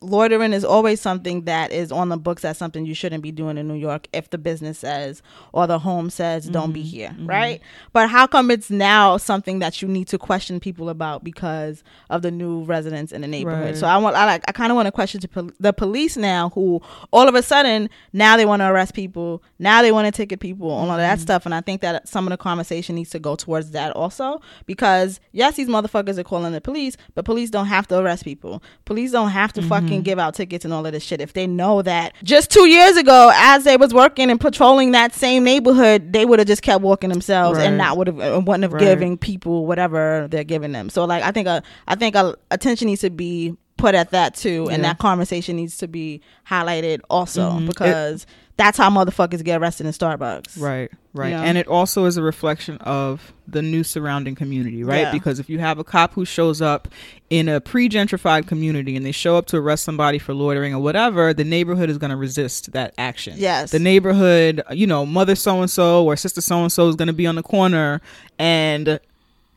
[0.00, 3.58] loitering is always something that is on the books as something you shouldn't be doing
[3.58, 5.22] in New York if the business says
[5.52, 6.72] or the home says don't Mm-hmm.
[6.72, 7.60] be here, right?
[7.92, 12.22] But how come it's now something that you need to question people about because of
[12.22, 13.64] the new residents in the neighborhood?
[13.64, 13.76] Right.
[13.76, 16.16] So I want I like I kind of want to question to pol- the police
[16.16, 16.80] now who
[17.10, 20.40] all of a sudden now they want to arrest people, now they want to ticket
[20.40, 20.98] people, all of Mm-hmm.
[20.98, 23.92] that stuff and I think that some of the conversation needs to go towards that
[23.96, 28.24] also because yes, these motherfuckers are calling the police, but police don't have to arrest
[28.24, 28.62] people.
[28.84, 30.02] Police don't have to fucking Mm-hmm.
[30.02, 32.96] give out tickets and all of this shit if they know that just 2 years
[32.96, 36.82] ago as they was working and patrolling that same neighborhood, they would have just kept
[36.82, 37.66] walking themselves Right.
[37.66, 38.80] and not would have uh, wouldn't have Right.
[38.82, 40.90] given people whatever they're giving them.
[40.90, 44.34] So like I think a I think a attention needs to be put at that
[44.34, 47.62] too, and that conversation needs to be highlighted also Mhm.
[47.62, 48.26] It- because
[48.58, 50.60] that's how motherfuckers get arrested in Starbucks.
[50.60, 51.32] Right, right.
[51.32, 55.02] And it also is a reflection of the new surrounding community, right?
[55.02, 55.12] Yeah.
[55.12, 56.88] Because if you have a cop who shows up
[57.30, 60.82] in a pre gentrified community and they show up to arrest somebody for loitering or
[60.82, 63.34] whatever, the neighborhood is going to resist that action.
[63.36, 63.70] Yes.
[63.70, 67.06] The neighborhood, you know, mother so and so or sister so and so is going
[67.06, 68.00] to be on the corner
[68.40, 68.98] and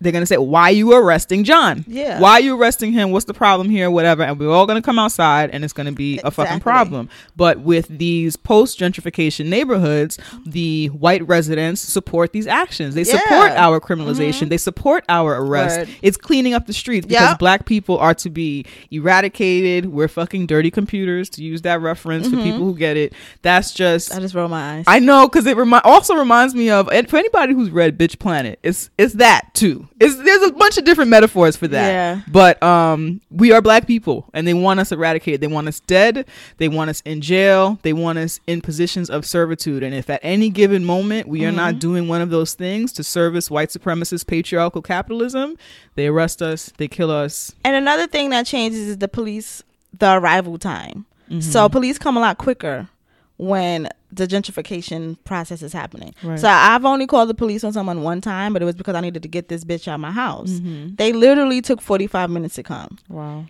[0.01, 1.85] they're to say, Why are you arresting John?
[1.87, 2.19] Yeah.
[2.19, 3.11] Why are you arresting him?
[3.11, 3.89] What's the problem here?
[3.89, 4.23] Whatever.
[4.23, 7.07] And we're all to come outside and it's to be a fucking problem.
[7.35, 12.95] But with these post gentrification neighborhoods, the white residents support these actions.
[12.95, 13.49] They support Yeah.
[13.51, 13.63] Mm-hmm.
[13.63, 14.49] our criminalization.
[14.49, 15.79] They support our arrest.
[15.79, 15.89] Word.
[16.01, 17.39] It's cleaning up the streets because Yep.
[17.39, 18.65] black people are to be
[19.11, 19.85] eradicated.
[19.91, 22.37] We're fucking dirty computers, to use that reference Mm-hmm.
[22.37, 23.13] for people who get it.
[23.41, 24.13] That's just.
[24.13, 24.83] I just roll my eyes.
[24.87, 28.19] I know because it remi- also reminds me of and for anybody who's read Bitch
[28.19, 29.87] Planet, it's it's that too.
[30.01, 31.87] It's there's a bunch of different metaphors for that.
[31.91, 32.21] Yeah.
[32.27, 35.41] But um, we are black people, and they want us eradicated.
[35.41, 36.25] They want us dead.
[36.57, 37.77] They want us in jail.
[37.83, 39.83] They want us in positions of servitude.
[39.83, 43.03] And if at any given moment we are not doing one of those things to
[43.03, 45.57] service white supremacist patriarchal capitalism,
[45.95, 46.71] they arrest us.
[46.77, 47.53] They kill us.
[47.63, 49.63] And another thing that changes is the police,
[49.97, 51.05] the arrival time.
[51.29, 51.71] So Mm-hmm.
[51.71, 52.89] police come a lot quicker
[53.37, 56.14] when the gentrification process is happening.
[56.24, 56.39] Right.
[56.39, 59.01] So I've only called the police on someone one time, but it was because I
[59.01, 60.49] needed to get this bitch out of my house.
[60.51, 60.95] Mm-hmm.
[60.95, 62.97] They literally took 45 minutes to come.
[63.09, 63.45] Wow.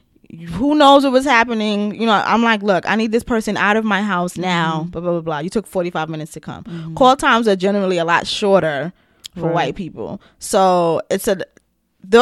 [0.52, 1.94] Who knows what was happening?
[2.00, 4.82] You know, I'm like, look, I need this person out of my house now.
[4.82, 4.90] Mm-hmm.
[4.92, 5.40] Blah blah blah blah.
[5.40, 6.96] You took 45 minutes to come.
[6.96, 8.94] Call times are generally a lot shorter
[9.36, 9.54] for Right.
[9.54, 10.22] white people.
[10.40, 11.46] So it's a th-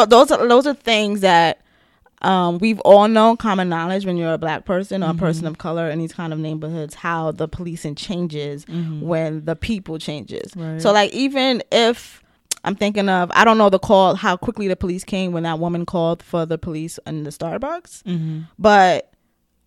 [0.09, 1.61] those are those are things that
[2.21, 5.47] um, we've all known common knowledge when you're a black person or a person Mm-hmm.
[5.51, 10.51] of color in these kind of neighborhoods how the policing changes when the people changes
[10.51, 10.71] Mm-hmm.
[10.73, 10.81] Right.
[10.81, 12.21] so like even if
[12.65, 15.59] i'm thinking of i don't know the call how quickly the police came when that
[15.59, 18.41] woman called for the police in the starbucks Mm-hmm.
[18.57, 19.11] but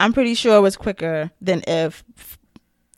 [0.00, 2.05] i'm pretty sure it was quicker than if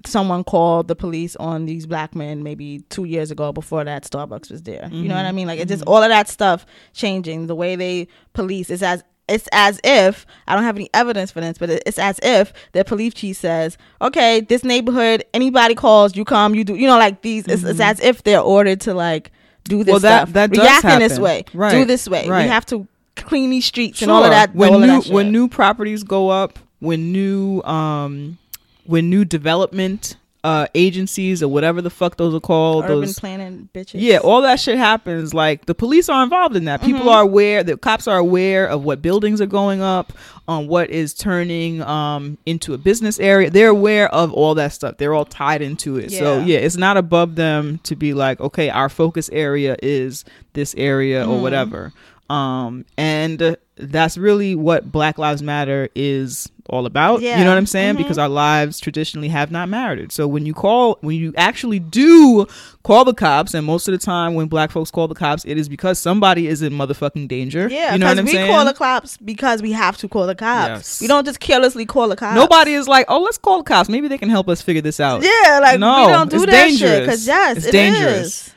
[0.07, 4.51] someone called the police on these black men maybe two years ago before that Starbucks
[4.51, 4.87] was there.
[4.93, 5.47] You know what I mean?
[5.47, 7.47] Like it's just all of that stuff changing.
[7.47, 11.41] The way they police is as it's as if I don't have any evidence for
[11.41, 16.25] this, but it's as if the police chief says, "Okay, this neighborhood, anybody calls, you
[16.25, 17.47] come, you do." You know, like these.
[17.47, 19.33] It's, it's as if they're ordered to like
[19.65, 22.29] do this Well, that- stuff, that react in this way, Right, do this way.
[22.29, 22.43] right.
[22.45, 24.55] We have to clean these streets and all of that.
[24.55, 28.37] When new that when new properties go up, when new um
[28.85, 32.85] when new development uh, agencies or whatever the fuck those are called.
[32.85, 33.95] Urban those planning bitches.
[33.95, 35.35] yeah, all that shit happens.
[35.35, 36.81] Like the police are involved in that.
[36.83, 37.09] People Mm-hmm.
[37.09, 37.65] are aware.
[37.65, 40.13] The cops are aware of what buildings are going up,
[40.47, 43.49] on what is turning um into a business area.
[43.51, 44.99] They're aware of all that stuff.
[44.99, 46.11] They're all tied into it.
[46.13, 46.19] Yeah.
[46.21, 46.59] So Yeah.
[46.59, 51.33] it's not above them to be like, okay, our focus area is this area Mm-hmm.
[51.33, 51.93] or whatever.
[52.31, 57.21] Um, and that's really what Black Lives Matter is all about.
[57.21, 57.95] You know what I'm saying?
[57.95, 57.99] Mhm.
[57.99, 60.13] Because our lives traditionally have not mattered.
[60.13, 62.47] So when you call, when you actually do
[62.85, 65.59] call the cops, and most of the time when black folks call the cops, it
[65.59, 67.69] is because somebody is in motherfucking danger.
[67.71, 68.51] Yeah, you know what I'm we saying?
[68.51, 70.69] call the cops because we have to call the cops.
[70.69, 71.01] Yes.
[71.03, 72.35] We don't just carelessly call the cops.
[72.37, 73.89] Nobody is like, oh, let's call the cops.
[73.91, 75.23] Maybe they can help us figure this out.
[75.23, 76.79] Yeah, like No, we don't do it's that dangerous.
[76.81, 77.03] shit.
[77.05, 78.27] Because yes, It's it dangerous.
[78.27, 78.55] is.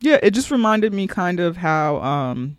[0.00, 2.58] Yeah, it just reminded me kind of how um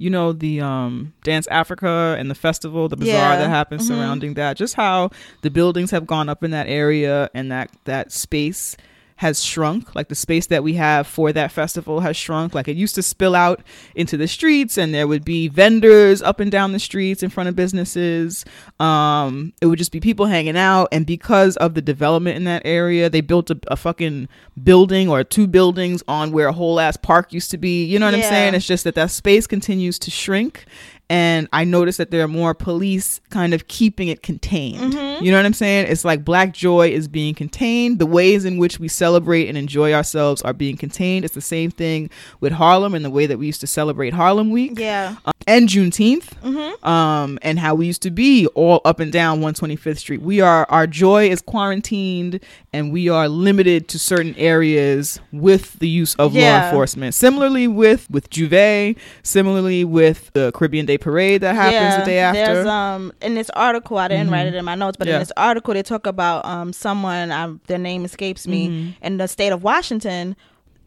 [0.00, 3.36] you know the um dance africa and the festival the bazaar Yeah.
[3.36, 3.88] that happens Mhm.
[3.88, 5.10] surrounding that just how
[5.42, 8.76] the buildings have gone up in that area and that that space
[9.20, 12.54] has shrunk like the space that we have for that festival has shrunk.
[12.54, 13.60] Like it used to spill out
[13.94, 17.50] into the streets and there would be vendors up and down the streets in front
[17.50, 18.46] of businesses.
[18.78, 20.88] Um it would just be people hanging out.
[20.90, 24.26] And because of the development in that area they built a, a fucking
[24.62, 27.84] building or two buildings on where a whole ass park used to be.
[27.84, 28.54] You know what i'm saying?
[28.54, 30.64] It's just that that space continues to shrink
[31.10, 34.94] and i noticed that there are more police kind of keeping it contained.
[34.94, 35.24] Mm-hmm.
[35.24, 35.88] you know what i'm saying?
[35.88, 37.98] It's like black joy is being contained.
[37.98, 41.24] The ways in which we celebrate and enjoy ourselves are being contained.
[41.24, 42.08] It's the same thing
[42.40, 44.78] with harlem and the way that we used to celebrate harlem week.
[44.78, 45.16] Yeah.
[45.26, 46.86] uh, and juneteenth Mm-hmm.
[46.88, 50.22] um, and how we used to be all up and down 125th Street.
[50.22, 52.40] We are our joy is quarantined,
[52.72, 57.14] and we are limited to certain areas with the use of law enforcement.
[57.14, 62.54] Similarly with with J'ouvert, similarly with the Caribbean Day Parade that happens the day after.
[62.54, 65.14] There's um in this article I didn't write it in my notes, but Yeah.
[65.14, 69.04] in this article they talk about um someone um their name escapes me Mm-hmm.
[69.04, 70.36] in the state of Washington.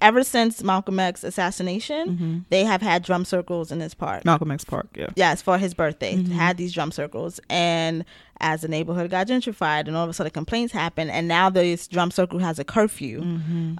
[0.03, 2.37] Ever since Malcolm X assassination, Mm-hmm.
[2.49, 4.25] they have had drum circles in this park.
[4.25, 5.07] Malcolm X Park, yeah.
[5.15, 6.33] Yes, for his birthday, Mm-hmm.
[6.33, 8.03] had these drum circles, and
[8.41, 11.87] as the neighborhood got gentrified, and all of a sudden complaints happened, and now this
[11.87, 13.23] drum circle has a curfew,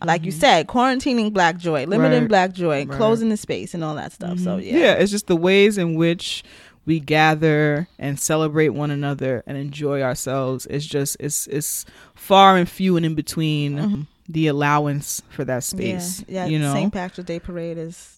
[0.05, 2.21] like you said, quarantining Black Joy, limiting Mm-hmm.
[2.23, 2.29] Right.
[2.29, 2.89] Black Joy, Right.
[2.97, 4.39] closing the space, and all that stuff.
[4.39, 6.43] So yeah, yeah it's just the ways in which
[6.85, 12.67] we gather and celebrate one another and enjoy ourselves it's just it's it's far and
[12.67, 16.45] few and in between the allowance for that space yeah, yeah.
[16.45, 16.91] you know St.
[16.93, 18.09] Patrick's Day parade is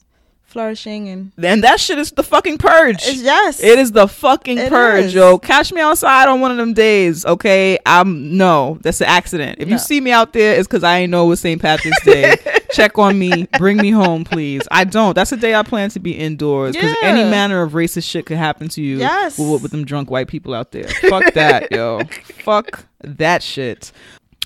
[0.44, 4.58] flourishing, and and that shit is the fucking purge it's yes, it is the fucking
[4.58, 5.14] It purge, is.
[5.14, 5.38] yo.
[5.38, 7.78] Catch me outside on one of them days, okay?
[7.86, 9.58] I'm no, that's an accident.
[9.60, 9.74] If No.
[9.74, 11.62] you see me out there, it's because I ain't know it was St.
[11.62, 12.38] Patrick's Day.
[12.72, 14.62] Check on me, bring me home, please.
[14.72, 15.14] I don't.
[15.14, 18.38] That's the day I plan to be indoors because any manner of racist shit could
[18.38, 18.98] happen to you.
[19.00, 19.38] Yes.
[19.38, 20.88] with, with them drunk white people out there.
[20.88, 22.04] Fuck that, yo.
[22.44, 23.92] Fuck that shit.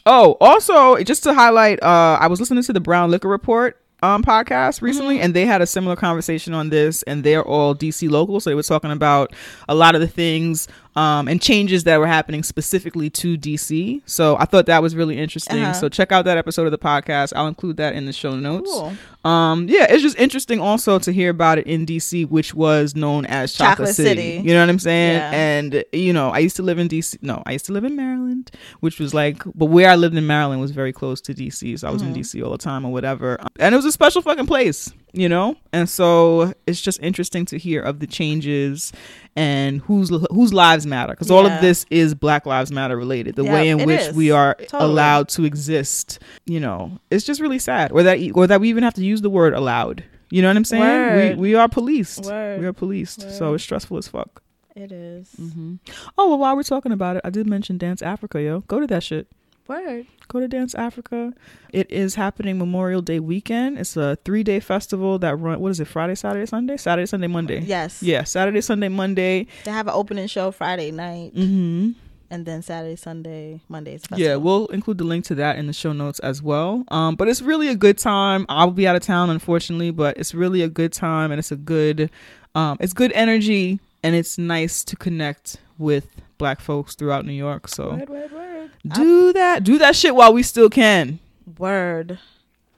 [0.05, 4.23] Oh, also, just to highlight, uh, I was listening to the Brown Liquor Report um
[4.23, 5.25] podcast recently Mm-hmm.
[5.25, 8.55] and they had a similar conversation on this and they're all DC local so they
[8.55, 9.33] were talking about
[9.67, 10.69] a lot of the things
[10.99, 15.17] um and changes that were happening specifically to DC so I thought that was really
[15.17, 15.73] interesting Uh-huh.
[15.73, 18.69] so check out that episode of the podcast I'll include that in the show notes
[18.71, 18.93] Cool.
[19.31, 23.25] um yeah it's just interesting also to hear about it in DC which was known
[23.25, 24.21] as Chocolate, Chocolate City.
[24.37, 24.47] City.
[24.47, 25.31] you know what I'm saying Yeah.
[25.31, 27.95] and you know I used to live in DC no I used to live in
[27.95, 31.79] Maryland which was like but where I lived in Maryland was very close to DC
[31.79, 34.21] so I was in DC all the time or whatever and it was a special
[34.21, 38.91] fucking place you know and so it's just interesting to hear of the changes
[39.35, 43.43] and whose whose lives matter because all of this is Black Lives Matter related the
[43.43, 44.15] Yeah, way in which is.
[44.15, 44.91] we are Totally.
[44.91, 48.83] allowed to exist you know it's just really sad or that or that we even
[48.83, 51.37] have to use the word allowed you know what I'm saying Word.
[51.37, 52.59] we we are policed Word.
[52.59, 54.41] we are policed so it's stressful as fuck
[54.75, 55.29] It is.
[55.39, 55.75] Mm-hmm.
[56.17, 58.87] oh well while we're talking about it I did mention Dance Africa yo go to
[58.87, 59.27] that shit
[59.69, 60.07] Word.
[60.27, 61.31] go to Dance Africa.
[61.71, 63.77] It is happening Memorial Day weekend.
[63.77, 65.59] It's a three day festival that run.
[65.59, 65.85] What is it?
[65.85, 67.59] Friday, Saturday, Sunday, Saturday, Sunday, Monday.
[67.61, 68.01] Yes.
[68.03, 69.45] Yeah, Saturday, Sunday, Monday.
[69.65, 71.91] They have an opening show Friday night, Mm-hmm.
[72.31, 75.93] and then Saturday, Sunday, Monday's Yeah, we'll include the link to that in the show
[75.93, 76.83] notes as well.
[76.89, 78.45] Um, but it's really a good time.
[78.49, 81.55] I'll be out of town, unfortunately, but it's really a good time, and it's a
[81.55, 82.09] good,
[82.55, 86.07] um, it's good energy, and it's nice to connect with
[86.39, 87.67] Black folks throughout New York.
[87.67, 88.48] So Word, word, word.
[88.87, 91.19] Do that, do that shit while we still can.
[91.57, 92.19] Word.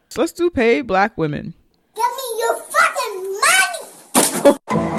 [0.10, 1.54] So let's do pay Black women.
[1.96, 4.92] Give me your fucking money!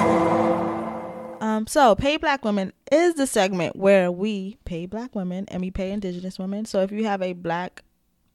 [1.41, 5.71] Um, so pay black women is the segment where we pay black women and we
[5.71, 6.65] pay indigenous women.
[6.65, 7.83] So if you have a black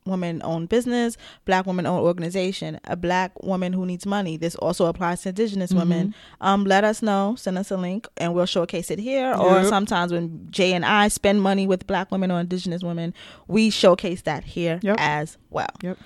[0.08, 4.36] woman owned business, black woman owned organization, a black woman who needs money.
[4.36, 6.14] This also applies to indigenous women.
[6.40, 9.34] Um, let us know, send us a link, and we'll showcase it here.
[9.34, 13.14] Or sometimes when Jay and I spend money with black women or indigenous women,
[13.46, 14.96] we showcase that here Yep.
[14.98, 15.68] as well.
[15.82, 15.98] Yep.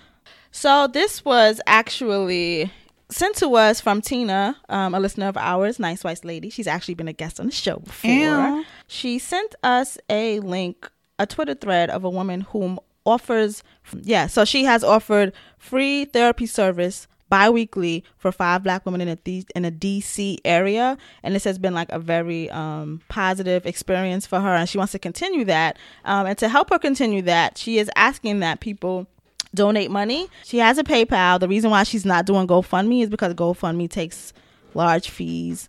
[0.50, 2.70] So this was actually
[3.08, 6.50] sent to us from Tina, um, a listener of ours, nice white lady.
[6.50, 8.10] She's actually been a guest on the show before.
[8.10, 8.64] Ew.
[8.86, 13.62] She sent us a link, a Twitter thread of a woman whom offers,
[14.02, 19.16] yeah, so she has offered free therapy service bi-weekly for five black women in a
[19.16, 24.26] D- in a DC area and this has been like a very um, positive experience
[24.26, 27.56] for her and she wants to continue that um, and to help her continue that
[27.56, 29.06] she is asking that people
[29.54, 30.28] donate money.
[30.44, 31.40] She has a PayPal.
[31.40, 34.32] The reason why she's not doing GoFundMe is because GoFundMe takes
[34.74, 35.68] large fees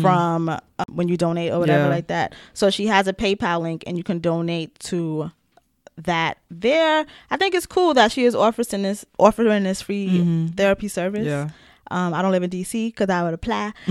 [0.00, 0.58] from uh,
[0.92, 1.90] when you donate or whatever Yeah.
[1.90, 2.34] like that.
[2.54, 5.30] So she has a PayPal link and you can donate to
[6.04, 7.06] that there.
[7.30, 10.46] I think it's cool that she is offering this offering this free mm-hmm.
[10.48, 11.26] therapy service.
[11.26, 11.50] Yeah.
[11.90, 13.72] Um, I don't live in DC because I would apply.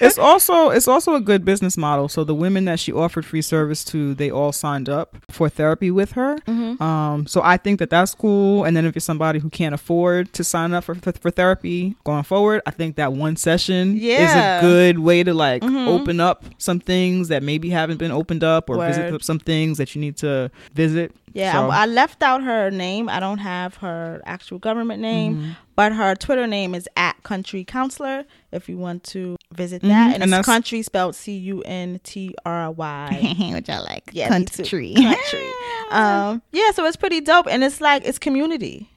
[0.00, 2.08] it's also it's also a good business model.
[2.08, 5.90] So the women that she offered free service to, they all signed up for therapy
[5.90, 6.36] with her.
[6.46, 6.82] Mm-hmm.
[6.82, 8.64] Um, so I think that that's cool.
[8.64, 11.96] And then if you're somebody who can't afford to sign up for for, for therapy
[12.04, 16.44] going forward, I think that one session is a good way to like open up
[16.58, 18.94] some things that maybe haven't been opened up, or Word.
[18.94, 21.14] visit some things that you need to visit.
[21.34, 23.08] Yeah, So- I, I left out her name.
[23.08, 25.50] I don't have her actual government name, Mm-hmm.
[25.76, 28.24] but her Twitter name is at Country Counselor.
[28.52, 32.00] If you want to visit that, Mhm, and, and it's country spelled C U N
[32.04, 33.50] T R Y.
[33.54, 34.10] Which I like.
[34.12, 34.94] Yeah, country.
[34.94, 35.44] country.
[35.90, 38.90] Um, yeah, so it's pretty dope, and it's like it's community.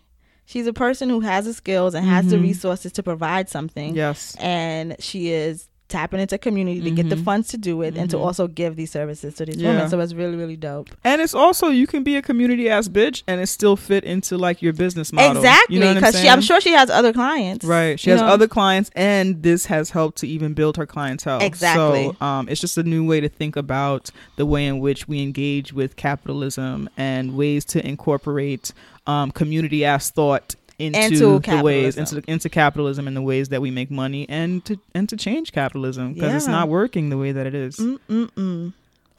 [0.45, 3.89] She's a person who has the skills and has the resources to provide something.
[3.91, 3.97] Mm-hmm.
[3.97, 4.36] Yes.
[4.41, 8.17] and she is tapping into community to get the funds to do it and to
[8.17, 9.65] also give these services to these Mm-hmm.
[9.65, 9.73] Yeah.
[9.75, 9.89] women.
[9.89, 10.89] So it's really, really dope.
[11.03, 14.37] And it's also you can be a community ass bitch and it still fit into
[14.37, 15.37] like your business model.
[15.37, 17.65] Exactly, You know I'm because I'm, sure she has other clients.
[17.65, 17.99] Right.
[17.99, 18.27] She has know?
[18.27, 21.41] other clients and this has helped to even build her clientele.
[21.41, 22.11] Exactly.
[22.19, 25.21] So um it's just a new way to think about the way in which we
[25.21, 28.71] engage with capitalism and ways to incorporate
[29.07, 32.17] um community ass thought into, Into the ways capitalism.
[32.17, 35.51] into into capitalism and the ways that we make money and to and to change
[35.51, 37.77] capitalism because it's not working the way that it is.
[37.77, 38.73] Mm-mm-mm.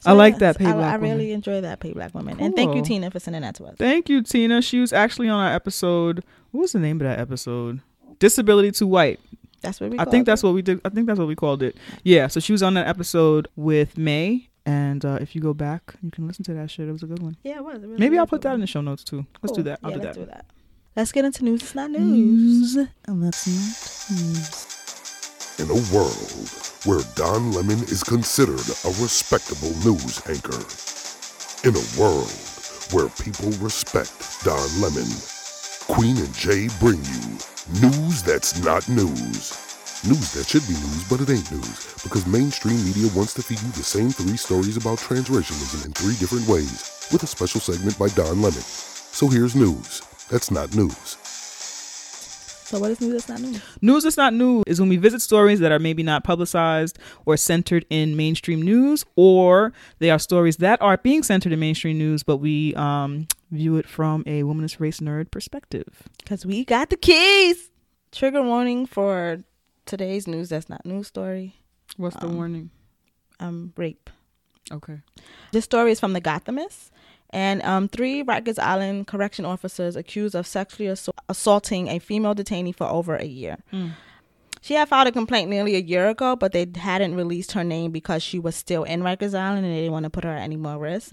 [0.05, 1.11] I like that, Pay I, Black I Woman.
[1.17, 2.37] really enjoy that Pay Black Woman.
[2.39, 3.75] And thank you, Tina, for sending that to us.
[3.77, 4.61] Thank you, Tina.
[4.61, 6.23] She was actually on our episode.
[6.51, 7.79] What was the name of that episode?
[8.19, 9.19] Disability to White.
[9.61, 10.81] That's what we I think that's what we did.
[10.83, 11.77] I think that's what we called it.
[12.03, 12.27] Yeah.
[12.27, 16.11] So she was on that episode with May, and uh, if you go back, you
[16.11, 16.89] can listen to that shit.
[16.89, 17.37] It was a good one.
[17.43, 17.81] Yeah, it was.
[17.81, 18.55] It was Maybe I'll put that one.
[18.55, 19.25] in the show notes too.
[19.41, 19.79] Let's do that.
[19.83, 20.15] I'll yeah, do that.
[20.15, 20.45] do that.
[20.95, 21.63] Let's get into news.
[21.63, 22.75] It's not news.
[22.75, 24.67] and that's not news.
[25.57, 26.49] In a world
[26.85, 30.61] where Don Lemon is considered a respectable news anchor.
[31.65, 32.29] In a world
[32.93, 34.13] where people respect
[34.45, 35.09] Don Lemon.
[35.89, 37.41] Queen and Jay bring you
[37.81, 39.57] news that's not news.
[40.05, 43.59] News that should be news, but it ain't news because mainstream media wants to feed
[43.61, 47.97] you the same three stories about transracialism in three different ways with a special segment
[47.97, 48.61] by Don Lemon.
[48.61, 51.17] So here's news that's not news.
[52.65, 53.11] So what is news?
[53.25, 53.61] That's not news.
[53.81, 57.37] News that's not news is when we visit stories that are maybe not publicized or
[57.37, 62.23] centered in mainstream news, or they are stories that are being centered in mainstream news,
[62.23, 66.03] but we um, view it from a womanist race nerd perspective.
[66.17, 67.69] Because we got the keys.
[68.11, 69.43] Trigger warning for
[69.85, 70.49] today's news.
[70.49, 71.57] That's not news story.
[71.97, 72.69] What's the Um, warning?
[73.39, 74.09] Um, rape.
[74.71, 75.01] Okay.
[75.51, 76.89] This story is from the Gothamist.
[77.33, 82.75] And um, three Rikers Island correction officers accused of sexually assault- assaulting a female detainee
[82.75, 83.57] for over a year.
[84.61, 87.91] She had filed a complaint nearly a year ago, but they hadn't released her name
[87.91, 90.41] because she was still in Rikers Island and they didn't want to put her at
[90.41, 91.11] any more risk.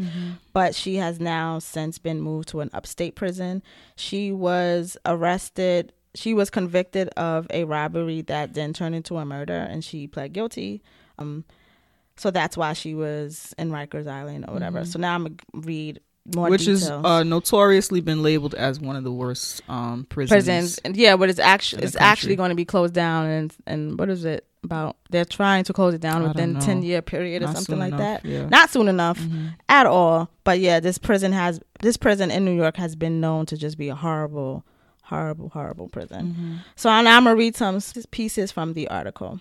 [0.53, 3.63] But she has now since been moved to an upstate prison.
[3.97, 5.93] She was arrested.
[6.15, 10.33] She was convicted of a robbery that then turned into a murder, and she pled
[10.33, 10.81] guilty.
[11.19, 11.45] Um,
[12.17, 14.85] so that's why she was in Rikers Island or whatever.
[14.85, 16.01] So now I'm gonna read
[16.35, 16.83] more Which details.
[16.83, 20.31] is uh, notoriously been labeled as one of the worst um, prisons.
[20.33, 20.79] prisons.
[20.85, 24.09] And yeah, but it's actually it's actually going to be closed down and and what
[24.11, 24.97] is it about?
[25.11, 27.89] They're trying to close it down I within ten year period or Not something like
[27.95, 28.25] enough, that.
[28.25, 28.47] yeah.
[28.49, 29.47] Not soon enough Mm-hmm.
[29.69, 30.31] at all.
[30.45, 33.79] But yeah, this prison has this prison in New York has been known to just
[33.79, 34.65] be a horrible,
[35.05, 36.27] horrible, horrible prison.
[36.35, 36.55] Mm-hmm.
[36.77, 39.41] So I'm gonna read some pieces from the article.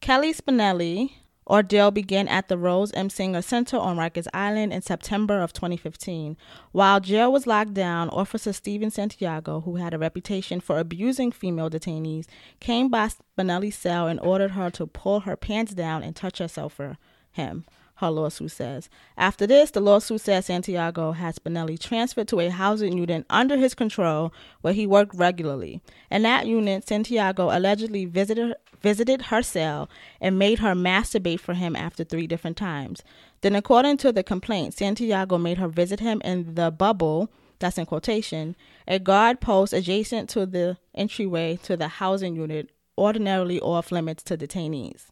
[0.00, 1.12] Kelly Spinelli
[1.46, 3.08] ordeal began at the Rose M.
[3.08, 6.36] Singer Center on Rikers Island in September of 2015.
[6.72, 11.70] While jail was locked down, Officer Steven Santiago, who had a reputation for abusing female
[11.70, 12.26] detainees,
[12.60, 16.74] came by Spinelli's cell and ordered her to pull her pants down and touch herself
[16.74, 16.98] for
[17.30, 17.64] him.
[17.96, 18.88] Her lawsuit says.
[19.16, 23.74] After this, the lawsuit says Santiago has Spinelli transferred to a housing unit under his
[23.74, 25.80] control where he worked regularly.
[26.10, 29.88] In that unit, Santiago allegedly visited visited her cell
[30.20, 33.02] and made her masturbate for him after three different times.
[33.40, 37.86] Then, according to the complaint, Santiago made her visit him in the bubble, that's in
[37.86, 38.54] quotation,
[38.86, 44.36] a guard post adjacent to the entryway to the housing unit, ordinarily off limits to
[44.36, 45.06] detainees.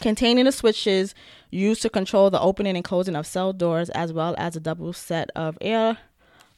[0.00, 1.14] Containing the switches
[1.56, 4.92] used to control the opening and closing of cell doors, as well as a double
[4.92, 5.98] set of air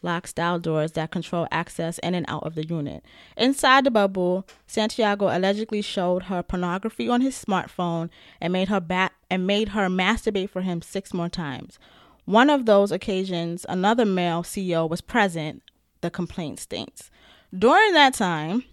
[0.03, 3.05] lock style doors that control access in and out of the unit.
[3.37, 9.13] Inside the bubble, Santiago allegedly showed her pornography on his smartphone and made her bat
[9.31, 11.79] and made her masturbate for him six more times.
[12.25, 15.63] One of those occasions, another male CO was present,
[16.01, 17.11] the complaint states.
[17.57, 18.65] During that time,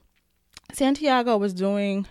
[0.74, 2.06] Santiago was doing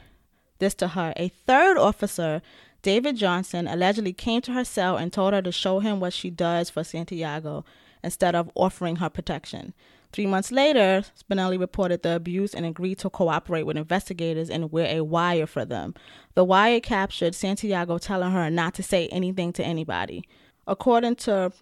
[0.58, 1.12] this to her.
[1.16, 2.40] A third officer,
[2.84, 6.28] David Johnson, allegedly came to her cell and told her to show him what she
[6.28, 7.64] does for Santiago
[8.02, 9.72] instead of offering her protection.
[10.12, 14.98] Three months later, Spinelli reported the abuse and agreed to cooperate with investigators and wear
[14.98, 15.94] a wire for them.
[16.34, 20.22] The wire captured Santiago telling her not to say anything to anybody.
[20.66, 21.52] According to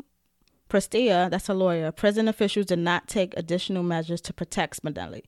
[0.68, 5.22] Prestia, that's a lawyer, prison officials did not take additional measures to protect Spinelli.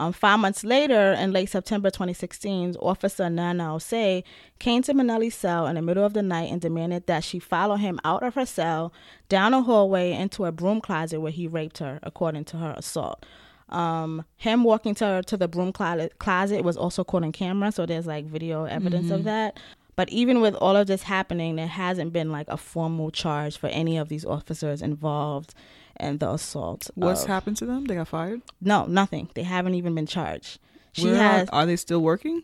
[0.00, 4.24] Um, five months later, in late September 2016, Officer Nana Osei
[4.58, 7.76] came to Manelli's cell in the middle of the night and demanded that she follow
[7.76, 8.94] him out of her cell,
[9.28, 13.26] down a hallway, into a broom closet where he raped her, according to her assault.
[13.68, 17.70] Um, him walking to her to the broom closet, closet was also caught on camera,
[17.70, 19.60] so there's like video evidence of that.
[19.96, 23.66] But even with all of this happening, there hasn't been like a formal charge for
[23.66, 25.52] any of these officers involved
[25.98, 26.90] in the assault.
[26.94, 27.86] What's of- happened to them?
[27.86, 28.42] They got fired.
[28.60, 29.28] No, nothing.
[29.34, 30.58] They haven't even been charged.
[30.92, 32.42] She Where has are, are they still working?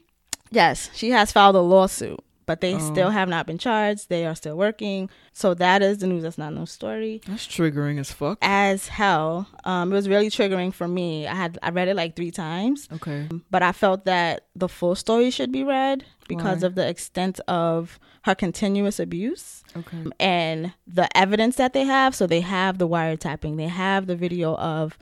[0.51, 2.79] yes, she has filed a lawsuit, but they Oh.
[2.79, 4.09] still have not been charged.
[4.09, 5.11] They are still working.
[5.33, 6.23] So that is the news.
[6.23, 7.21] That's not no story.
[7.27, 8.39] That's triggering as fuck.
[8.43, 11.27] As hell, um, it was really triggering for me.
[11.27, 13.29] I had I read it like three times, Okay.
[13.51, 16.67] but I felt that the full story should be read because Why?
[16.69, 20.05] of the extent of her continuous abuse Okay.
[20.19, 22.15] and the evidence that they have.
[22.15, 24.99] So they have the wiretapping, they have the video of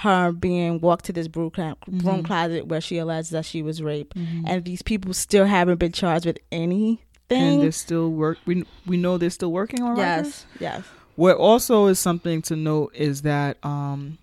[0.00, 3.82] her being walked to this broom, cla- broom closet where she alleged that she was
[3.82, 6.98] raped, and these people still haven't been charged with anything.
[7.30, 8.38] And they're still work.
[8.46, 9.98] We we know they're still working on Rikers?
[9.98, 10.84] yes, yes,
[11.16, 14.18] What also is something to note is that um,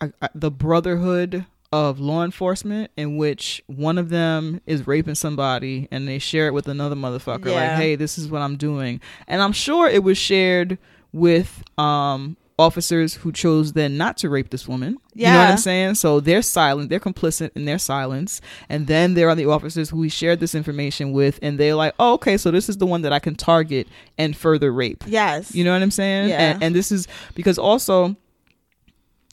[0.00, 5.86] I, I, the brotherhood of law enforcement, in which one of them is raping somebody
[5.90, 9.42] and they share it with another motherfucker, like, "Hey, this is what I'm doing," and
[9.42, 10.78] I'm sure it was shared
[11.12, 14.98] with um officers who chose then not to rape this woman.
[15.14, 15.28] Yeah.
[15.28, 15.94] You know what I'm saying?
[15.96, 18.40] So they're silent, they're complicit in their silence.
[18.68, 21.94] And then there are the officers who we shared this information with and they're like,
[21.98, 23.88] oh, okay, so this is the one that I can target
[24.18, 25.02] and further rape.
[25.06, 25.54] yes.
[25.54, 26.28] You know what I'm saying?
[26.28, 26.52] Yeah.
[26.52, 28.16] And, and this is because also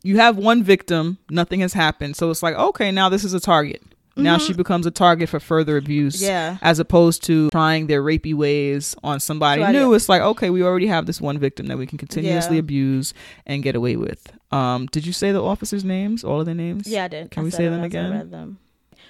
[0.03, 2.15] you have one victim, nothing has happened.
[2.15, 3.81] So it's like, okay, now this is a target.
[4.17, 6.15] Now she becomes a target for further abuse.
[6.17, 6.25] Mm-hmm.
[6.25, 6.57] Yeah.
[6.61, 9.93] As opposed to trying their rapey ways on somebody Somebody- new.
[9.93, 12.61] It's like, okay, we already have this one victim that we can continuously Yeah.
[12.61, 13.13] abuse
[13.45, 14.31] and get away with.
[14.51, 16.23] Um, did you say the officers' names?
[16.23, 16.87] All of their names?
[16.87, 17.31] Yeah, I did.
[17.31, 18.29] Can I we say them again?
[18.31, 18.59] them.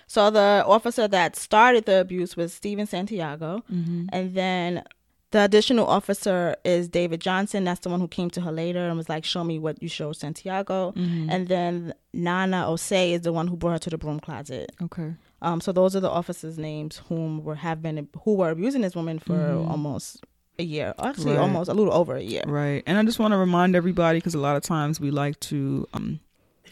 [0.10, 4.06] So the officer that started the abuse was Steven Santiago, Mm-hmm.
[4.14, 4.84] and then
[5.32, 7.64] the additional officer is David Johnson.
[7.66, 9.90] That's the one who came to her later and was like, "Show me what you
[9.90, 11.30] showed Santiago." Mm-hmm.
[11.30, 14.72] And then Nana Osei is the one who brought her to the broom closet.
[14.82, 15.14] Okay.
[15.42, 18.96] Um, so those are the officers' names whom were have been who were abusing this
[18.96, 20.26] woman for almost
[20.60, 21.30] a year, actually Mm-hmm.
[21.32, 21.40] Right.
[21.40, 22.44] almost a little over a year.
[22.48, 22.82] Right.
[22.88, 25.88] And I just want to remind everybody because a lot of times we like to,
[25.94, 26.20] um,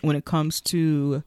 [0.01, 1.21] when it comes to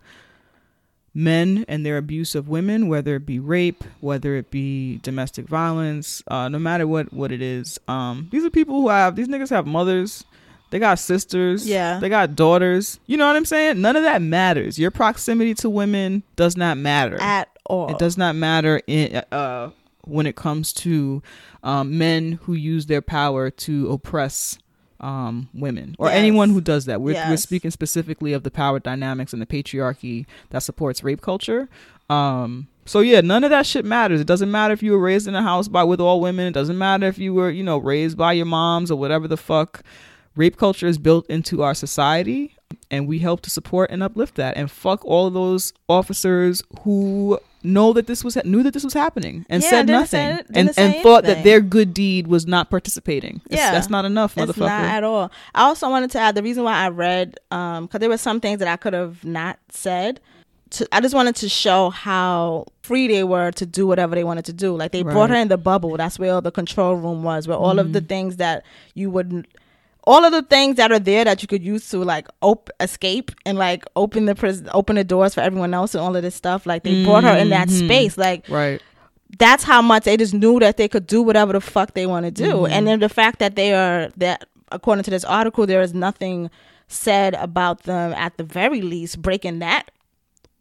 [1.14, 6.22] men and their abuse of women, whether it be rape, whether it be domestic violence,
[6.28, 9.50] uh, no matter what what it is, um, these are people who have these niggas
[9.50, 10.24] have mothers.
[10.70, 11.66] They got sisters.
[11.66, 11.98] Yeah.
[11.98, 13.00] They got daughters.
[13.06, 13.80] You know what I'm saying?
[13.80, 14.78] None of that matters.
[14.78, 17.16] Your proximity to women does not matter.
[17.20, 19.70] At all, It does not matter in, uh,
[20.02, 21.22] when it comes to
[21.62, 24.58] um, men who use their power to oppress
[25.00, 26.16] um, women or Yes.
[26.16, 27.00] anyone who does that.
[27.00, 31.68] We're, we're speaking specifically of the power dynamics and the patriarchy that supports rape culture.
[32.10, 34.20] Um, so yeah, none of that shit matters.
[34.20, 36.46] It doesn't matter if you were raised in a house by with all women.
[36.46, 39.36] It doesn't matter if you were, you know, raised by your moms or whatever the
[39.36, 39.82] fuck.
[40.36, 42.56] Rape culture is built into our society,
[42.90, 44.56] and we help to support and uplift that.
[44.56, 48.92] And fuck all of those officers who know that this was knew that this was
[48.94, 52.70] happening and Yeah, said nothing say- and and thought that their good deed was not
[52.70, 53.40] participating.
[53.46, 53.72] It's- Yeah.
[53.72, 54.48] that's not enough, motherfucker.
[54.50, 55.30] It's not at all.
[55.54, 58.40] I also wanted to add the reason why I read, um, because there were some
[58.40, 60.20] things that I could have not said.
[60.70, 64.44] to, I just wanted to show how free they were to do whatever they wanted
[64.44, 64.76] to do.
[64.76, 65.96] Like they brought her in the bubble.
[65.96, 69.46] That's where the control room was, where all of the things that you would,
[70.08, 73.30] all of the things that are there that you could use to like op- escape
[73.44, 76.34] and like open the prison, open the doors for everyone else and all of this
[76.34, 76.64] stuff.
[76.66, 78.16] Like they brought her in that space.
[78.16, 78.80] Like Right.
[79.38, 82.24] that's how much they just knew that they could do whatever the fuck they want
[82.24, 82.52] to do.
[82.52, 82.72] Mm-hmm.
[82.72, 86.50] And then the fact that they are that according to this article, there is nothing
[86.88, 89.90] said about them at the very least breaking that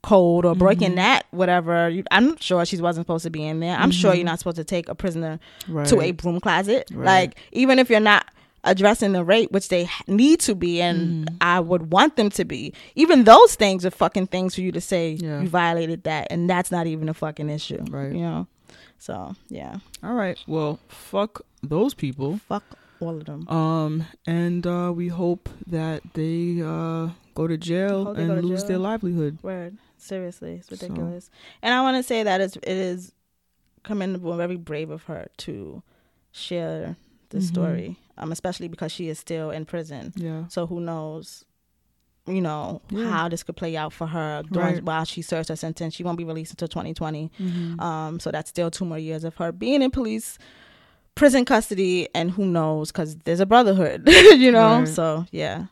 [0.03, 0.95] code or breaking Mm-hmm.
[0.97, 1.91] that whatever.
[2.11, 3.77] I'm sure she wasn't supposed to be in there.
[3.77, 6.15] I'm sure you're not supposed to take a prisoner to a Mm-hmm.
[6.17, 6.89] Broom closet.
[6.93, 7.05] Right.
[7.05, 8.25] Like even if you're not
[8.67, 11.35] addressing the rape which they need to be and Mm-hmm.
[11.41, 14.81] I would want them to be even those things are fucking things for you to
[14.81, 15.41] say Yeah.
[15.41, 18.11] you violated that and that's not even a fucking issue Right.
[18.13, 18.47] you know
[18.99, 20.37] so yeah, All right.
[20.47, 22.39] Well, fuck those people.
[22.49, 22.63] fuck
[22.99, 23.47] all of them.
[23.47, 28.67] Um, and uh, we hope that they uh go to jail and to lose jail.
[28.69, 29.37] their livelihood.
[29.43, 31.29] Word, seriously, it's So- ridiculous.
[31.61, 33.11] And I want to say that it's, it is
[33.83, 35.83] commendable and very brave of her to
[36.31, 36.95] share
[37.29, 37.53] this Mhm.
[37.53, 40.13] story, um, especially because she is still in prison.
[40.15, 40.47] Yeah.
[40.49, 41.43] So who knows,
[42.27, 43.09] you know, Yeah.
[43.09, 44.83] how this could play out for her during, Right.
[44.83, 45.93] while she serves her sentence.
[45.93, 47.31] She won't be released until 2020.
[47.39, 47.79] Mhm.
[47.81, 50.37] Um, so that's still two more years of her being in police
[51.15, 54.03] prison custody, and who knows, because there's a brotherhood,
[54.37, 54.79] you know.
[54.79, 54.87] Right.
[54.87, 55.65] So yeah.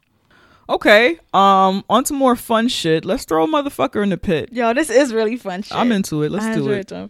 [0.67, 1.19] Okay.
[1.33, 3.05] Um, on to more fun shit.
[3.05, 4.49] Let's throw a motherfucker in the pit.
[4.51, 5.77] Yo, this is really fun shit.
[5.77, 6.31] I'm into it.
[6.31, 6.91] Let's I do it.
[6.91, 7.05] uh,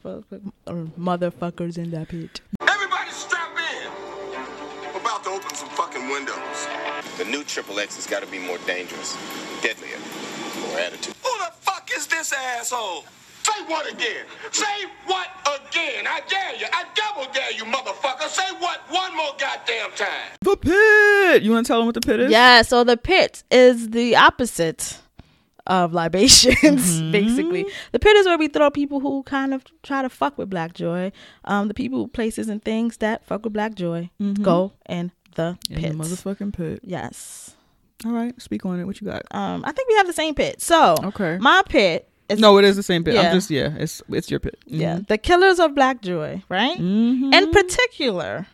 [0.99, 2.41] Motherfuckers in that pit.
[7.25, 9.17] The new Triple X has got to be more dangerous,
[9.61, 9.97] deadlier,
[10.67, 11.15] more attitude.
[11.23, 13.03] Who the fuck is this asshole?
[13.41, 14.25] Say what again?
[14.51, 16.05] Say what again?
[16.07, 16.65] I dare you.
[16.71, 18.27] I double dare you, motherfucker.
[18.27, 20.37] Say what one more goddamn time.
[20.41, 21.43] The pit.
[21.43, 22.31] You want to tell them what the pit is?
[22.31, 24.99] Yeah, so the pit is the opposite
[25.67, 26.55] of libations,
[27.01, 27.11] Mm-hmm.
[27.11, 27.65] basically.
[27.91, 30.73] The pit is where we throw people who kind of try to fuck with Black
[30.73, 31.11] Joy.
[31.45, 34.09] Um, the people, places, and things that fuck with Black Joy
[34.41, 35.73] go in the Mm-hmm.
[35.75, 35.91] In pit.
[35.91, 36.79] the motherfucking pit.
[36.83, 37.55] yes.
[38.05, 38.39] All right.
[38.41, 38.85] Speak on it.
[38.85, 39.23] What you got?
[39.31, 40.61] Um, I think we have the same pit.
[40.61, 41.37] So Okay.
[41.39, 43.13] my pit is No, it is the same pit.
[43.13, 43.21] Yeah.
[43.29, 43.73] I'm just yeah.
[43.77, 44.57] It's it's your pit.
[44.65, 46.77] yeah, the killers of Black Joy, right?
[46.77, 47.33] Mhm.
[47.33, 48.47] In particular,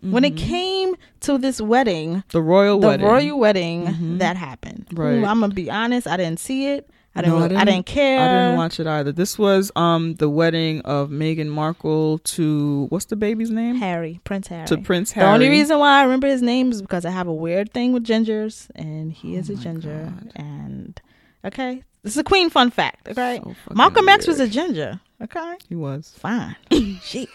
[0.00, 3.04] when it came to this wedding, The royal wedding.
[3.04, 3.28] the wedding.
[3.30, 4.86] royal wedding that happened.
[4.92, 5.22] Right.
[5.24, 6.88] I'm gonna be honest, I didn't see it.
[7.18, 7.34] I didn't.
[7.38, 8.20] No, really- I, didn't care.
[8.20, 9.12] I didn't watch it either.
[9.12, 13.76] This was um the wedding of Meghan Markle to what's the baby's name?
[13.76, 14.66] Harry, Prince Harry.
[14.68, 15.26] To Prince Harry.
[15.26, 17.92] The only reason why I remember his name is because I have a weird thing
[17.92, 20.12] with gingers, and he Oh is a ginger.
[20.36, 21.00] And
[21.44, 23.08] okay, this is a Queen fun fact.
[23.08, 25.00] Okay, So Malcolm X was a ginger.
[25.20, 26.14] Okay, He was.
[26.16, 26.54] fine.
[27.02, 27.28] Shit.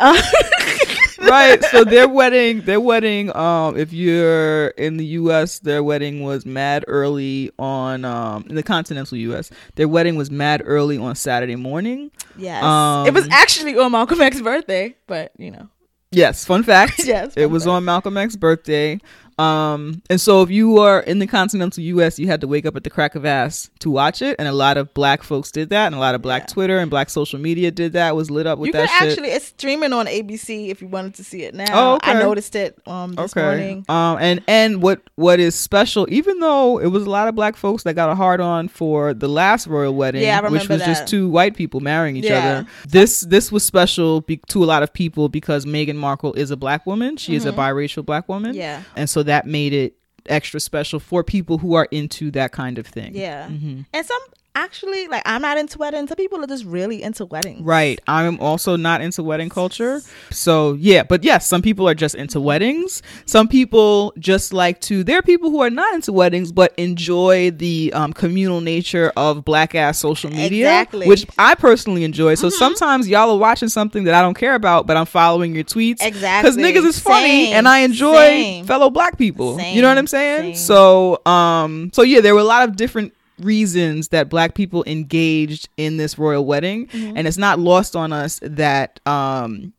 [1.20, 1.62] right.
[1.70, 6.84] So their wedding, their wedding, um, if you're in the US, their wedding was mad
[6.88, 9.50] early on um in the continental US.
[9.76, 12.10] Their wedding was mad early on Saturday morning.
[12.36, 15.68] Yes, Um, it was actually on Malcolm X's birthday, but you know,
[16.12, 16.98] Yes, fun fact.
[17.04, 17.70] Yes, it was fact.
[17.72, 18.98] on Malcolm X's birthday.
[19.40, 22.76] Um, and so if you are in the continental U.S., you had to wake up
[22.76, 25.70] at the crack of ass to watch it, and a lot of black folks did
[25.70, 28.14] that, and a lot of black Twitter and black social media did that.
[28.14, 29.10] Was lit up with you that could shit.
[29.12, 29.30] actually.
[29.30, 31.66] It's streaming on ABC if you wanted to see it now.
[31.72, 32.10] Oh, okay.
[32.12, 33.42] I noticed it um this okay.
[33.42, 33.84] morning.
[33.88, 37.56] Um, and and what what is special, even though it was a lot of black
[37.56, 41.06] folks that got a hard on for the last royal wedding, Yeah, which was just
[41.08, 42.38] two white people marrying each Yeah.
[42.58, 42.66] other.
[42.86, 46.56] This this was special be- to a lot of people because Meghan Markle is a
[46.56, 47.16] black woman.
[47.16, 48.52] She is a biracial black woman.
[48.52, 48.60] Mm-hmm.
[48.60, 48.82] Yeah.
[48.96, 49.94] and so that made it
[50.26, 53.14] extra special for people who are into that kind of thing.
[53.14, 53.46] Yeah.
[53.46, 53.82] Mm-hmm.
[53.92, 54.20] And some
[54.54, 56.08] actually like I'm not into weddings.
[56.08, 57.62] Some people are just really into weddings.
[57.62, 58.00] Right.
[58.06, 60.00] I'm also not into wedding culture.
[60.30, 63.02] So, yeah, but yes, some people are just into weddings.
[63.26, 67.50] Some people just like to, there are people who are not into weddings, but enjoy
[67.52, 71.06] the um, communal nature of black ass social media, Exactly.
[71.06, 72.34] which I personally enjoy.
[72.34, 75.64] So sometimes y'all are watching something that I don't care about, but I'm following your
[75.64, 76.02] tweets.
[76.02, 76.50] Exactly.
[76.50, 77.54] Because niggas is funny Same.
[77.54, 78.64] and I enjoy Same.
[78.66, 79.58] fellow black people.
[79.58, 79.76] Same.
[79.76, 80.56] You know what I'm saying?
[80.56, 85.68] So, um, so yeah, there were a lot of different reasons that black people engaged
[85.76, 87.16] in this royal wedding Mm-hmm.
[87.16, 89.72] and it's not lost on us that um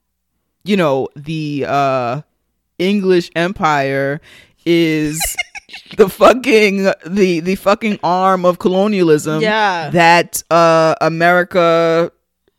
[0.64, 2.22] you know the uh
[2.78, 4.22] english empire
[4.66, 5.20] is
[5.98, 9.90] the fucking the the fucking arm of colonialism Yeah.
[9.92, 12.12] that uh america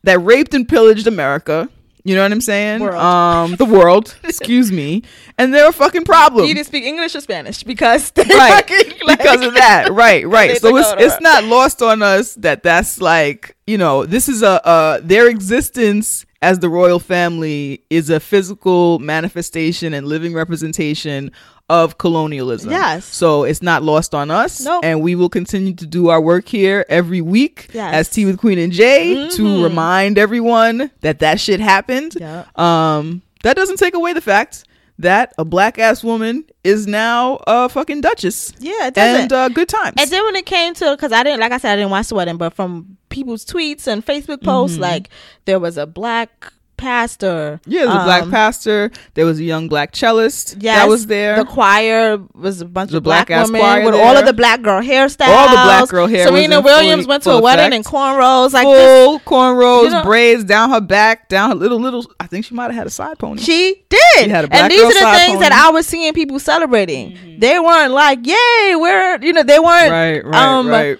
[0.05, 1.69] that raped and pillaged america
[2.05, 2.81] you know what i'm saying?
[2.81, 2.95] World.
[2.95, 4.17] um the world.
[4.25, 5.03] Excuse me.
[5.39, 8.53] And they're a fucking problem You either speak English or Spanish because they right.
[8.69, 9.93] fucking, like- because of that.
[9.93, 10.61] Right right.
[10.61, 14.65] so it's it's not lost on us that that's like you know this is a
[14.67, 21.31] uh their existence as the royal family is a physical manifestation and living representation
[21.73, 22.71] of colonialism.
[22.71, 23.05] Yes.
[23.07, 24.61] So it's not lost on us.
[24.61, 24.85] Nope.
[24.85, 27.95] And we will continue to do our work here every week Yes.
[27.95, 29.37] as Tea with Queen and Jay Mhm.
[29.37, 32.17] to remind everyone that that shit happened.
[32.21, 32.45] Yeah.
[32.57, 34.65] Um, that doesn't take away the fact
[34.99, 38.53] that a black ass woman is now a fucking duchess.
[38.61, 39.23] Yeah, it doesn't.
[39.23, 39.95] And uh, good times.
[39.99, 42.09] And then when it came to, because I didn't, like I said, I didn't watch
[42.09, 44.81] the wedding, but from people's tweets and Facebook posts, Mhm.
[44.81, 45.09] like
[45.47, 46.53] there was a black
[46.83, 47.61] pastor.
[47.67, 48.91] yeah, there's a black um, pastor.
[49.15, 51.37] There was a young black cellist Yes, that was there.
[51.37, 54.05] The choir was a bunch The of black, black-ass women choir with there.
[54.05, 55.29] all of the black girl hairstyles.
[55.29, 57.87] All the black girl hair Serena Williams fully- went to full a wedding effect.
[57.87, 58.53] in cornrows.
[58.53, 62.05] Like this, full cornrows, you know- braids down her back, down her little little.
[62.21, 63.41] I think she might have had a side pony.
[63.41, 64.01] she did.
[64.25, 65.61] She had a black and these girl are the things that pony.
[65.61, 65.69] Mm-hmm.
[65.69, 67.39] I was seeing people celebrating.
[67.39, 70.99] They weren't like, "Yay, we're," you know, they weren't right, right, um, right.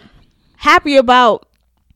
[0.57, 1.47] happy about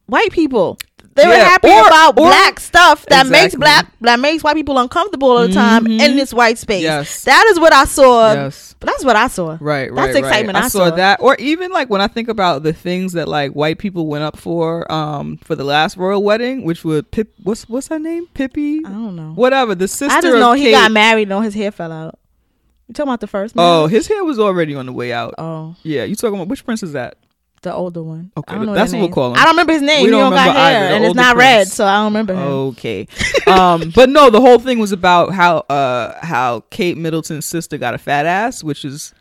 [0.06, 0.78] white people.
[1.16, 4.78] They were happy or- about or- black stuff that makes black that makes white people
[4.78, 6.00] uncomfortable all the time Mhm.
[6.00, 6.82] in this white space.
[6.82, 7.24] Yes.
[7.24, 8.32] That is what I saw.
[8.32, 8.74] Yes.
[8.80, 9.56] That's what I saw.
[9.58, 9.94] Right, right.
[9.94, 10.16] That's right.
[10.16, 10.58] excitement.
[10.58, 13.52] I, I saw that, or even like when I think about the things that like
[13.52, 17.32] white people went up for, um, for the last royal wedding, which was Pip.
[17.42, 18.26] What's what's her name?
[18.34, 18.78] Pippi.
[18.84, 19.32] I don't know.
[19.34, 19.74] Whatever.
[19.74, 20.16] The sister.
[20.16, 20.72] I just know he Kate.
[20.72, 22.18] got married and his hair fell out.
[22.88, 23.54] You talking about the first?
[23.58, 25.34] Oh, his hair was already on the way out.
[25.38, 27.16] oh, Yeah, you talking about which prince is that?
[27.66, 28.30] The older one.
[28.36, 29.36] Okay, I don't know that's what we'll call him.
[29.38, 30.04] I don't remember his name.
[30.04, 32.34] We don't don't got remember hair, either, and it's not red, so I don't remember
[32.34, 32.40] him.
[32.42, 33.08] Okay.
[33.46, 37.94] um, but no, the whole thing was about how uh how Kate Middleton's sister got
[37.94, 39.12] a fat ass, which is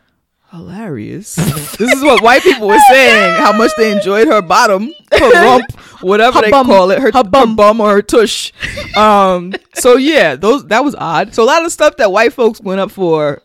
[0.52, 1.34] hilarious.
[1.78, 5.70] this is what white people were saying, how much they enjoyed her bottom, her rump,
[6.02, 6.66] whatever Her they bum.
[6.66, 7.56] call it, her, Her her bum.
[7.56, 8.52] bum or her tush.
[8.96, 11.34] Um, so yeah, those that was odd.
[11.34, 13.42] So a lot of the stuff that white folks went up for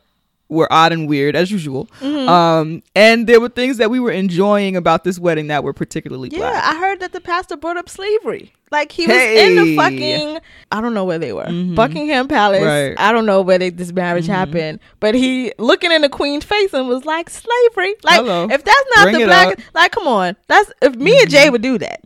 [0.51, 1.87] were odd and weird as usual.
[2.01, 2.29] Mm-hmm.
[2.29, 6.29] Um, and there were things that we were enjoying about this wedding that were particularly
[6.29, 6.63] Yeah, black.
[6.63, 8.53] I heard that the pastor brought up slavery.
[8.69, 10.39] Like he was in the fucking
[10.71, 11.43] I don't know where they were.
[11.45, 11.75] Mhm.
[11.75, 12.63] Buckingham Palace.
[12.63, 12.95] Right.
[12.97, 14.33] I don't know where they, this marriage Mm-hmm.
[14.33, 14.79] happened.
[14.99, 17.95] But he looking in the queen's face and was like slavery.
[18.03, 18.43] Like Hello.
[18.49, 19.59] if that's not Bring the black up.
[19.73, 20.35] like come on.
[20.47, 22.01] That's if me and Jay would do that.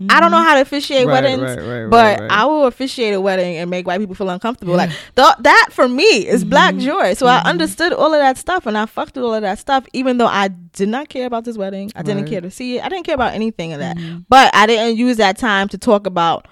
[0.00, 0.16] Mm-hmm.
[0.16, 2.20] I don't know how to officiate Right, weddings, right, right, but.
[2.30, 4.76] I will officiate a wedding and make white people feel uncomfortable.
[4.76, 6.86] Like th- that for me is black Mm-hmm.
[6.86, 7.14] joy.
[7.14, 9.84] So I understood all of that stuff and I fucked with all of that stuff,
[9.92, 11.90] even though I did not care about this wedding.
[11.96, 12.30] I didn't Mm-hmm.
[12.32, 12.84] care to see it.
[12.84, 13.96] I didn't care about anything of that.
[14.28, 16.46] But I didn't use that time to talk about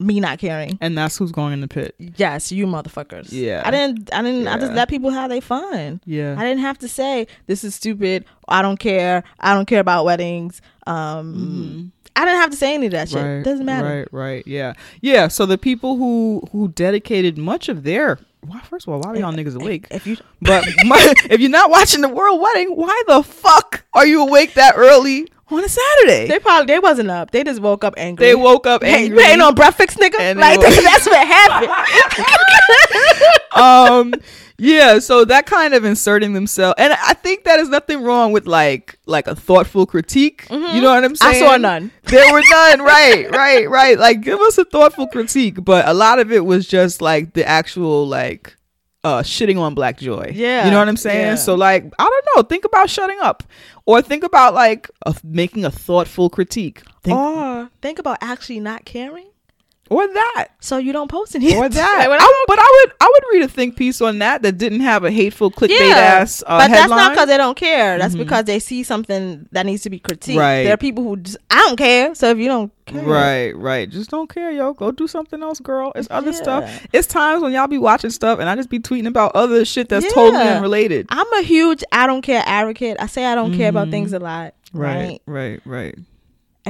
[0.00, 0.78] me not caring.
[0.80, 1.94] And that's who's going in the pit.
[2.16, 3.28] Yes, you motherfuckers.
[3.30, 3.62] Yeah.
[3.64, 4.12] I didn't.
[4.12, 4.48] I didn't.
[4.48, 6.00] I just let people have their fun.
[6.06, 6.34] Yeah.
[6.38, 8.24] I didn't have to say this is stupid.
[8.48, 9.22] I don't care.
[9.38, 10.60] I don't care about weddings.
[10.86, 13.22] Um, I didn't have to say any of that shit.
[13.22, 13.86] Right, Doesn't matter.
[14.00, 15.28] Right, right, yeah, yeah.
[15.28, 19.16] So the people who who dedicated much of their why, first of all, why are
[19.16, 19.86] y'all niggas awake?
[19.90, 24.06] If you But my, if you're not watching the world wedding, why the fuck are
[24.06, 26.26] you awake that early on a Saturday?
[26.28, 27.30] They probably they wasn't up.
[27.32, 28.26] They just woke up angry.
[28.26, 29.18] They woke up Hey, angry.
[29.22, 30.36] you ain't on breakfast, nigga.
[30.36, 31.72] Like that's what happened.
[33.56, 34.14] um
[34.58, 38.46] yeah so that kind of inserting themselves and i think that is nothing wrong with
[38.46, 41.26] like like a thoughtful critique you know what i'm Mm-hmm.
[41.26, 41.90] I saw none.
[42.04, 46.20] there were none right right right like give us a thoughtful critique but a lot
[46.20, 48.39] of it was just like the actual like
[49.04, 50.30] uh shitting on black joy.
[50.34, 51.26] Yeah, you know what i'm saying?
[51.26, 51.34] yeah.
[51.34, 52.42] so like i don't know.
[52.42, 53.42] Think about shutting up.
[53.86, 56.82] Or think about like a, making a thoughtful critique.
[57.02, 59.28] Think, or think about actually not caring,
[59.90, 61.58] or that so you don't post anything.
[61.58, 62.06] or that.
[62.08, 64.52] Like, I- I- but I would I would read a think piece on that that
[64.52, 66.98] didn't have a hateful clickbait ass uh, but that's headline.
[66.98, 67.98] not because they don't care.
[67.98, 70.36] That's because they see something that needs to be critiqued.
[70.38, 70.62] Right.
[70.64, 72.14] There are people who just, I don't care.
[72.14, 73.88] So if you don't care, Right, right.
[73.90, 74.72] Just don't care, yo.
[74.72, 75.92] Go do something else, girl.
[75.94, 76.36] It's other Yeah.
[76.36, 76.86] stuff.
[76.92, 79.88] It's times when y'all be watching stuff and I just be tweeting about other shit
[79.88, 81.06] that's totally unrelated.
[81.10, 82.96] I'm a huge I don't care advocate.
[83.00, 84.54] I say I don't care about things a lot.
[84.72, 85.20] Right.
[85.26, 85.32] Mm-hmm.
[85.32, 85.94] right, right.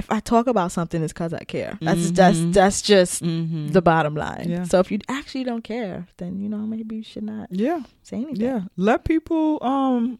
[0.01, 1.79] If I talk about something, it's because I care.
[1.81, 3.69] That's just that's just Mm-hmm.
[3.77, 4.47] the bottom line.
[4.49, 4.65] Yeah.
[4.65, 8.17] So if you actually don't care, then you know maybe you should not Yeah, say
[8.17, 8.37] anything.
[8.49, 8.61] yeah.
[8.77, 10.19] Let people, um,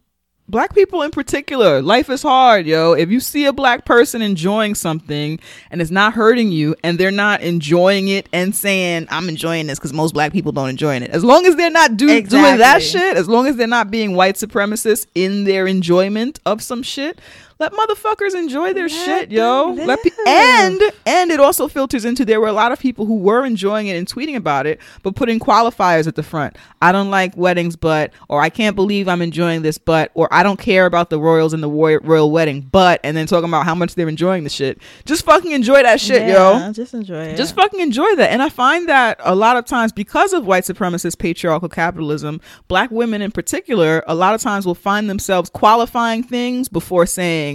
[0.49, 2.93] black people in particular, life is hard, yo.
[2.93, 5.39] If you see a black person enjoying something
[5.71, 9.79] and it's not hurting you and they're not enjoying it and saying, I'm enjoying this
[9.79, 11.11] because most black people don't enjoy it.
[11.11, 14.15] As long as they're not do- doing that shit, as long as they're not being
[14.17, 17.21] white supremacists in their enjoyment of some shit,
[17.61, 19.73] let motherfuckers enjoy their shit, yo.
[19.75, 23.17] Let pe- and and it also filters into there were a lot of people who
[23.19, 26.57] were enjoying it and tweeting about it, but putting qualifiers at the front.
[26.83, 30.43] I don't like weddings, but or I can't believe I'm enjoying this, but or I
[30.43, 33.67] don't care about the royals and the royal, royal wedding, but and then talking about
[33.67, 34.81] how much they're enjoying the shit.
[35.05, 36.73] Just fucking enjoy that shit, Yeah, yo.
[36.73, 37.37] Just enjoy it.
[37.37, 38.31] Just fucking enjoy that.
[38.31, 42.91] And I find that a lot of times, because of white supremacist patriarchal capitalism, black
[42.91, 47.50] women in particular, a lot of times will find themselves qualifying things before saying,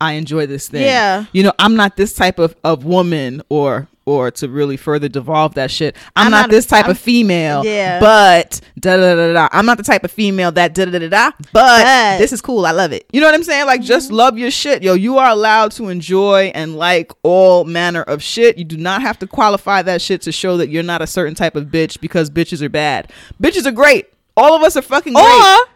[0.00, 0.82] I enjoy this thing.
[0.82, 1.24] Yeah.
[1.32, 5.52] You know, I'm not this type of, of woman or or to really further devolve
[5.54, 5.94] that shit.
[6.16, 8.00] I'm, I'm not, not- this type I'm- of female, Yeah.
[8.00, 9.48] but da da da da.
[9.52, 11.30] I'm not the type of female that da da da da.
[11.52, 12.64] But But- this is cool.
[12.64, 13.04] I love it.
[13.12, 13.66] You know what I'm saying?
[13.66, 14.16] Like, just mm-hmm.
[14.16, 14.94] love your shit, yo.
[14.94, 18.56] You are allowed to enjoy and like all manner of shit.
[18.56, 21.34] You do not have to qualify that shit to show that you're not a certain
[21.34, 23.12] type of bitch because bitches are bad.
[23.42, 24.06] Bitches are great.
[24.38, 25.24] All of us are fucking great.
[25.24, 25.66] Or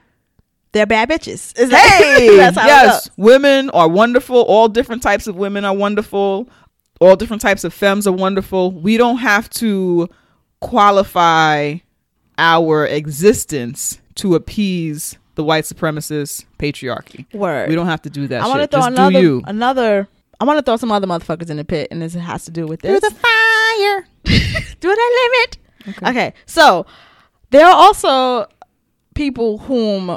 [0.72, 1.58] they're bad bitches.
[1.58, 4.36] Is that- Hey, yes, women are wonderful.
[4.42, 6.48] All different types of women are wonderful.
[7.00, 8.70] All different types of femmes are wonderful.
[8.72, 10.08] We don't have to
[10.60, 11.76] qualify
[12.38, 17.32] our existence to appease the white supremacist patriarchy.
[17.34, 17.68] Word.
[17.68, 18.42] We don't have to do that.
[18.42, 20.08] I want to throw Just another another.
[20.40, 22.66] I want to throw some other motherfuckers in the pit, and this has to do
[22.66, 23.00] with this.
[23.00, 24.06] Through the fire.
[24.80, 25.58] through the limit.
[26.08, 26.32] Okay.
[26.46, 26.86] so
[27.50, 28.46] there are also
[29.14, 30.16] people whom,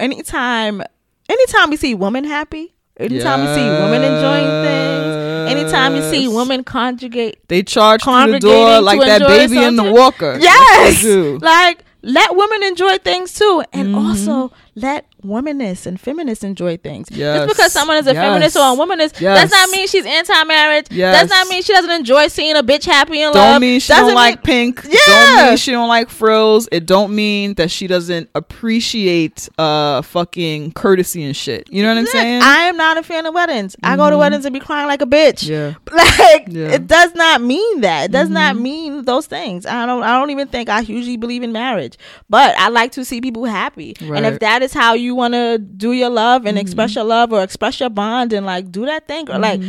[0.00, 0.82] anytime,
[1.28, 5.16] anytime we see women happy, anytime we see women enjoying things,
[5.50, 6.32] anytime you see Yes.
[6.34, 10.38] women conjugate, They charge through the door like that baby in the walker.
[10.40, 11.04] Yes,
[11.42, 14.08] like let women enjoy things too, and Mm-hmm.
[14.08, 17.08] also let womanists and feminists enjoy things.
[17.10, 17.38] Yes.
[17.46, 18.22] Just because someone is a Yes.
[18.24, 19.40] feminist or a womanist Yes.
[19.42, 20.86] does not mean she's anti-marriage.
[20.90, 21.20] Yes.
[21.22, 23.34] Does not mean she doesn't enjoy seeing a bitch happy in love.
[23.34, 24.84] don't mean she Doesn't don't like mean- pink.
[24.88, 24.98] Yeah.
[25.36, 26.68] Don't mean she don't like frills.
[26.72, 31.68] It don't mean that she doesn't appreciate uh fucking courtesy and shit.
[31.70, 32.42] You know what I'm saying?
[32.42, 33.76] I am not a fan of weddings.
[33.82, 35.48] I go to weddings and be crying like a bitch.
[35.48, 35.74] Yeah.
[35.94, 36.68] Like Yeah.
[36.72, 38.06] it does not mean that.
[38.06, 39.64] It does not mean those things.
[39.66, 41.96] I don't I don't even think I hugely believe in marriage.
[42.28, 43.94] But I like to see people happy.
[44.00, 47.32] And if that is how you want to do your love and express your love
[47.32, 49.60] or express your bond and like do that thing or like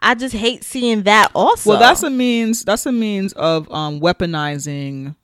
[0.00, 1.70] I just hate seeing that also.
[1.70, 2.64] Well, that's a means.
[2.64, 5.16] That's a means of um, weaponizing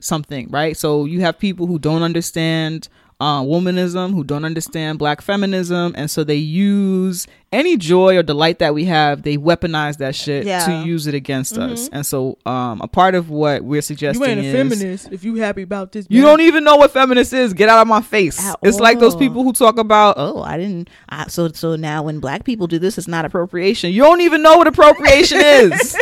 [0.00, 0.76] something, right?
[0.76, 2.88] So you have people who don't understand
[3.22, 8.58] uh, womanism, who don't understand black feminism, and so they use any joy or delight
[8.58, 9.22] that we have.
[9.22, 10.64] They weaponize that shit Yeah.
[10.66, 11.88] to use it against us.
[11.92, 16.06] And so, um, a part of what we're suggesting is if you happy about this.
[16.08, 17.52] You don't even know what feminist is.
[17.54, 18.44] Get out of my face.
[18.44, 20.90] At it's like those people who talk about, oh, I didn't.
[21.08, 23.92] I, so so now when black people do this, it's not appropriation.
[23.92, 25.96] You don't even know what appropriation is.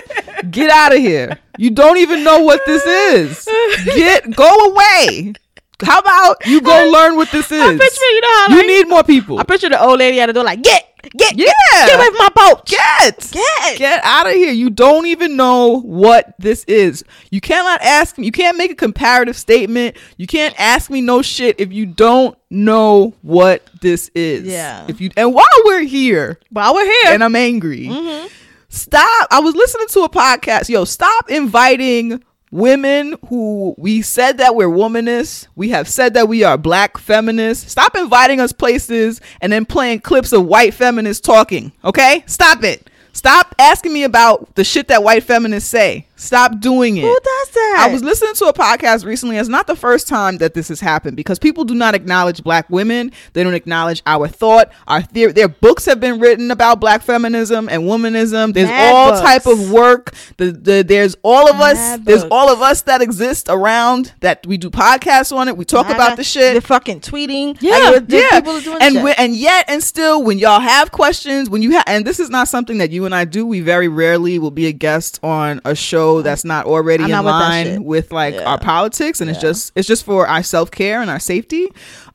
[0.51, 1.39] Get out of here.
[1.59, 3.47] You don't even know what this is.
[3.85, 5.35] Get go away.
[5.83, 7.61] How about you go learn what this is?
[7.61, 9.39] I picture you know how you need more people.
[9.39, 11.47] I picture the old lady at the door like get get Yeah.
[11.47, 12.67] get, get away from my boat.
[12.67, 13.79] Get Get.
[13.79, 14.53] get out of here.
[14.53, 17.05] You don't even know what this is.
[17.31, 18.27] You cannot ask me.
[18.27, 19.97] You can't make a comparative statement.
[20.17, 24.45] You can't ask me no shit if you don't know what this is.
[24.47, 24.85] Yeah.
[24.89, 28.27] If you and while we're here While we're here, and I'm angry, Mm-hmm.
[28.69, 29.29] stop.
[29.31, 30.69] I was listening to a podcast.
[30.69, 35.47] Yo, stop inviting women who we said that we're womanists.
[35.55, 37.71] We have said that we are black feminists.
[37.71, 41.73] Stop inviting us places and then playing clips of white feminists talking.
[41.85, 42.25] Okay?
[42.27, 42.89] Stop it.
[43.13, 46.07] Stop asking me about the shit that white feminists say.
[46.21, 47.01] Stop doing it.
[47.01, 47.87] who does that?
[47.89, 49.39] I was listening to a podcast recently.
[49.39, 52.69] It's not the first time that this has happened because people do not acknowledge black
[52.69, 53.11] women.
[53.33, 54.71] They don't acknowledge our thought.
[54.87, 55.33] Our theory.
[55.33, 58.53] Their books have been written about black feminism and womanism.
[58.53, 59.23] There's Mad all books.
[59.23, 60.13] type of work.
[60.37, 61.77] The, the there's all of us.
[61.77, 65.57] Mad There's all of us that exist around that we do podcasts on it.
[65.57, 66.53] We talk I about the shit.
[66.55, 67.57] The fucking tweeting.
[67.63, 68.41] Yeah, Like, yeah.
[68.41, 71.85] People are doing and and yet and still, when y'all have questions, when you have,
[71.87, 73.47] and this is not something that you and I do.
[73.47, 77.17] We very rarely will be a guest on a show that's not already I'm in
[77.17, 77.83] not line shit.
[77.85, 78.45] with like Yeah.
[78.51, 81.69] our politics, and it's just it's just for our self care and our safety.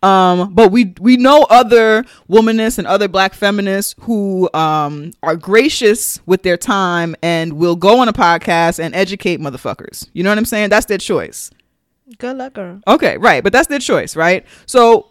[0.04, 6.20] Um, but we we know other womanists and other black feminists who um are gracious
[6.26, 10.08] with their time and will go on a podcast and educate motherfuckers.
[10.14, 10.70] You know what I'm saying?
[10.70, 11.50] That's their choice.
[12.20, 12.82] Good luck, girl.
[12.88, 14.46] Okay, right, but that's their choice, right?
[14.68, 15.08] So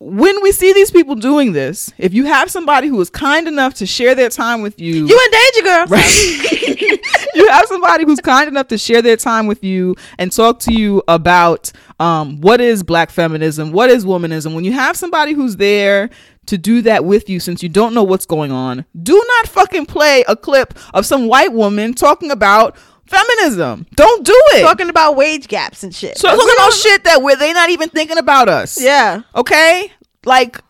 [0.00, 3.72] when we see these people doing this, if you have somebody who is kind enough
[3.74, 5.86] to share their time with you, You in danger, girl.
[5.86, 7.00] right?
[7.44, 10.72] you have somebody who's kind enough to share their time with you and talk to
[10.72, 14.54] you about um, what is black feminism, what is womanism.
[14.54, 16.10] When you have somebody who's there
[16.46, 19.86] to do that with you, since you don't know what's going on, do not fucking
[19.86, 22.76] play a clip of some white woman talking about
[23.06, 23.86] feminism.
[23.94, 24.62] Don't do it.
[24.62, 26.18] Talking about wage gaps and shit.
[26.18, 28.80] So talking about shit that where they not even thinking about us.
[28.80, 29.22] Yeah.
[29.34, 29.92] Okay.
[30.24, 30.60] Like,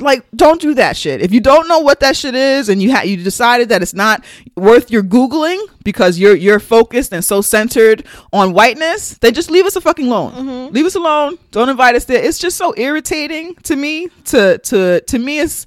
[0.00, 1.20] like, don't do that shit.
[1.20, 3.94] If you don't know what that shit is, and you ha- you decided that it's
[3.94, 4.24] not
[4.56, 9.66] worth your googling because you're you're focused and so centered on whiteness, then just leave
[9.66, 10.32] us a fucking alone.
[10.32, 10.74] Mm-hmm.
[10.74, 11.38] Leave us alone.
[11.50, 12.22] Don't invite us there.
[12.22, 14.08] It's just so irritating to me.
[14.26, 15.66] To to to me, it's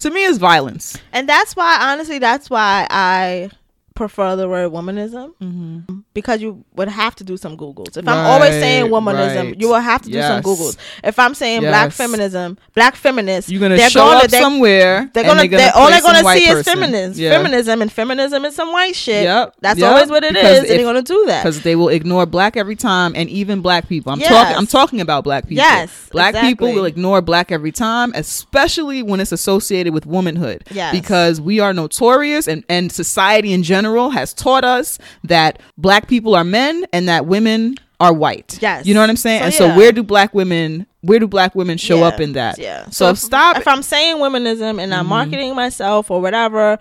[0.00, 0.96] to me is violence.
[1.12, 3.50] And that's why, honestly, that's why I
[3.98, 5.34] prefer the word womanism.
[5.42, 5.98] Mm-hmm.
[6.14, 7.96] because you would have to do some Googles.
[7.96, 9.60] If I'm always saying womanism, right.
[9.60, 10.76] you will have to do some Googles.
[11.04, 15.10] If I'm saying black feminism, black feminists, You're gonna they're show gonna, up they're- somewhere.
[15.12, 17.30] They're gonna, they're they're, all they're gonna see is feminism, Yeah.
[17.36, 19.24] feminism, and feminism is some white shit.
[19.24, 19.56] Yep.
[19.60, 19.90] That's yep.
[19.92, 21.42] always what it is, Because and if- they're gonna do that.
[21.42, 24.12] because they will ignore black every time, and even black people.
[24.12, 24.30] I'm Yes.
[24.30, 24.56] talking.
[24.56, 25.64] I'm talking about black people.
[25.64, 30.64] Yes, black people will ignore black every time, especially when it's associated with womanhood.
[30.70, 30.92] Yes.
[30.92, 36.34] because we are notorious, and and society in general has taught us that black people
[36.34, 38.58] are men and that women are white.
[38.62, 38.86] Yes.
[38.86, 39.40] you know what I'm saying.
[39.40, 40.86] So, and so, where do black women?
[41.00, 42.58] Where do black women show Yeah, up in that?
[42.58, 42.86] Yeah.
[42.90, 43.56] So, if, stop.
[43.56, 45.08] If I'm saying womanism and I'm Mhm.
[45.08, 46.78] marketing myself or whatever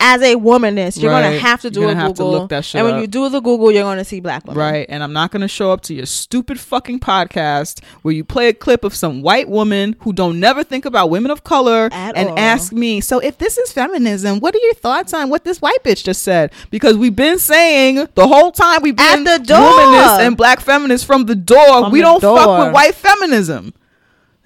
[0.00, 2.30] as a womanist, you're gonna have to do You're a gonna to Google.
[2.30, 3.00] look that shit and when up.
[3.00, 4.58] you do the Google, you're gonna see black women.
[4.58, 4.86] Right.
[4.88, 8.48] And I'm not going to show up to your stupid fucking podcast where you play
[8.48, 12.16] a clip of some white woman who don't never think about women of color At
[12.16, 12.38] and all.
[12.38, 15.82] ask me, so if this is feminism, what are your thoughts on what this white
[15.82, 16.52] bitch just said?
[16.70, 19.58] Because we've been saying the whole time we've been the door.
[19.58, 21.82] womanists and black feminists from the door.
[21.82, 23.74] From we the don't fuck with white feminism.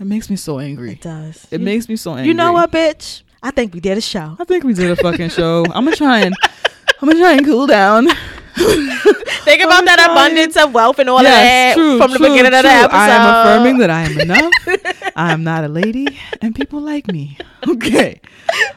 [0.00, 0.92] It makes me so angry.
[0.92, 1.46] It does.
[1.50, 2.26] It makes me so angry.
[2.28, 3.22] You know what, bitch?
[3.42, 4.36] I think we did a show.
[4.38, 5.64] I think we did a fucking show.
[5.74, 6.34] I'm gonna try and
[7.00, 8.06] I'm gonna try and cool down.
[9.44, 10.10] Think about that trying.
[10.10, 12.96] abundance of wealth and all Yes, that true, from the true, beginning of the episode.
[12.96, 14.52] I am affirming that I am enough.
[15.16, 17.38] I am not a lady, and people like me.
[17.68, 18.20] Okay.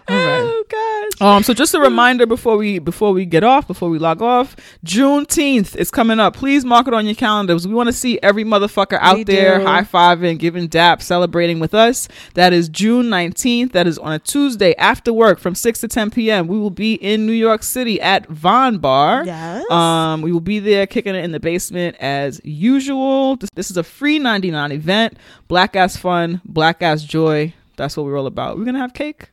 [0.08, 0.42] All right.
[0.44, 1.20] Oh gosh.
[1.38, 1.42] Um.
[1.42, 5.76] So just a reminder before we before we get off, before we log off, Juneteenth
[5.76, 6.36] is coming up.
[6.36, 7.68] Please mark it on your calendars.
[7.68, 11.74] We want to see every motherfucker out We there high fiving, giving dap, celebrating with
[11.74, 12.08] us.
[12.36, 13.72] That is June nineteenth.
[13.72, 16.46] That is on a Tuesday after work from six to ten p.m.
[16.46, 19.26] We will be in New York City at Von Bar.
[19.26, 19.65] Yes.
[19.72, 23.36] Um, we will be there kicking it in the basement as usual.
[23.38, 25.18] This, this is a free 99 event.
[25.48, 27.54] Black ass fun, black ass joy.
[27.78, 28.58] That's what we're all about.
[28.58, 29.30] We're gonna have cake.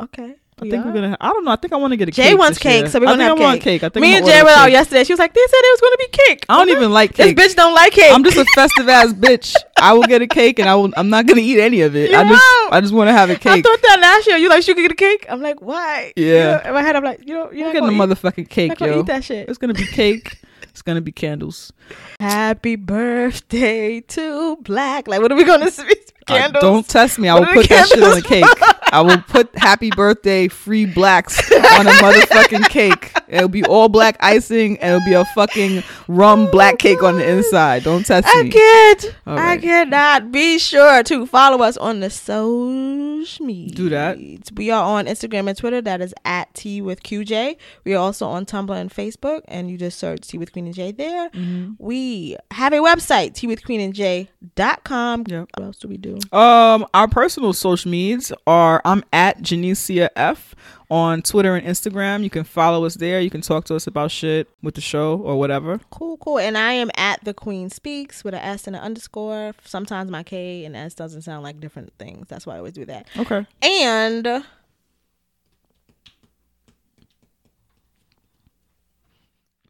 [0.00, 0.36] Okay.
[0.62, 1.16] I think we're gonna.
[1.20, 1.50] I don't know.
[1.52, 2.30] I think I want to get a Jay cake.
[2.30, 2.88] Jay wants cake, year.
[2.90, 3.62] so we're I gonna think have I cake.
[3.62, 3.82] cake.
[3.84, 5.04] I think Me I'm and Jay went out yesterday.
[5.04, 7.36] She was like, "They said it was gonna be cake." I don't even like cake.
[7.36, 8.12] This bitch don't like cake.
[8.12, 9.54] I'm just a festive ass bitch.
[9.76, 10.92] I will get a cake and I will.
[10.96, 12.10] I'm not gonna eat any of it.
[12.10, 12.44] You I just.
[12.72, 13.46] I just want to have a cake.
[13.46, 14.36] I thought that last year.
[14.36, 15.26] You like, she could get a cake.
[15.28, 16.12] I'm like, why?
[16.16, 16.24] Yeah.
[16.24, 18.78] You know, in my head, I'm like, you know, you're getting a eat- motherfucking cake,
[18.80, 19.00] yo.
[19.00, 19.48] eat that shit.
[19.48, 20.38] It's gonna be cake.
[20.64, 21.72] It's gonna be candles.
[22.20, 25.08] Happy birthday to Black.
[25.08, 25.70] Like, what are we gonna
[26.28, 27.28] Uh, don't test me.
[27.28, 28.44] I What will put that shit on the cake.
[28.92, 33.12] I will put happy birthday free blacks on a motherfucking cake.
[33.28, 37.28] It'll be all black icing and it'll be a fucking rum black cake on the
[37.28, 37.84] inside.
[37.84, 38.50] Don't test I me.
[38.50, 39.14] can't.
[39.26, 40.32] All I cannot.
[40.32, 43.74] Be sure to follow us on the social media.
[43.74, 44.18] Do that.
[44.54, 45.82] We are on Instagram and Twitter.
[45.82, 47.56] That is at Tea with QJ.
[47.84, 50.74] We are also on Tumblr and Facebook, and you just search Tea with Queen and
[50.74, 51.28] J there.
[51.30, 51.72] Mm-hmm.
[51.78, 55.24] We have a website, Tea with Queen and J.com.
[55.26, 55.48] Yep.
[55.54, 56.17] What else do we do?
[56.32, 60.54] Um, our personal social medias are I'm at Janicia F
[60.90, 62.24] on Twitter and Instagram.
[62.24, 63.20] You can follow us there.
[63.20, 65.80] You can talk to us about shit with the show or whatever.
[65.90, 66.38] Cool, cool.
[66.38, 69.54] And I am at the Queen Speaks with an S and an underscore.
[69.64, 72.26] Sometimes my K and S doesn't sound like different things.
[72.28, 73.06] That's why I always do that.
[73.18, 73.46] Okay.
[73.62, 74.26] And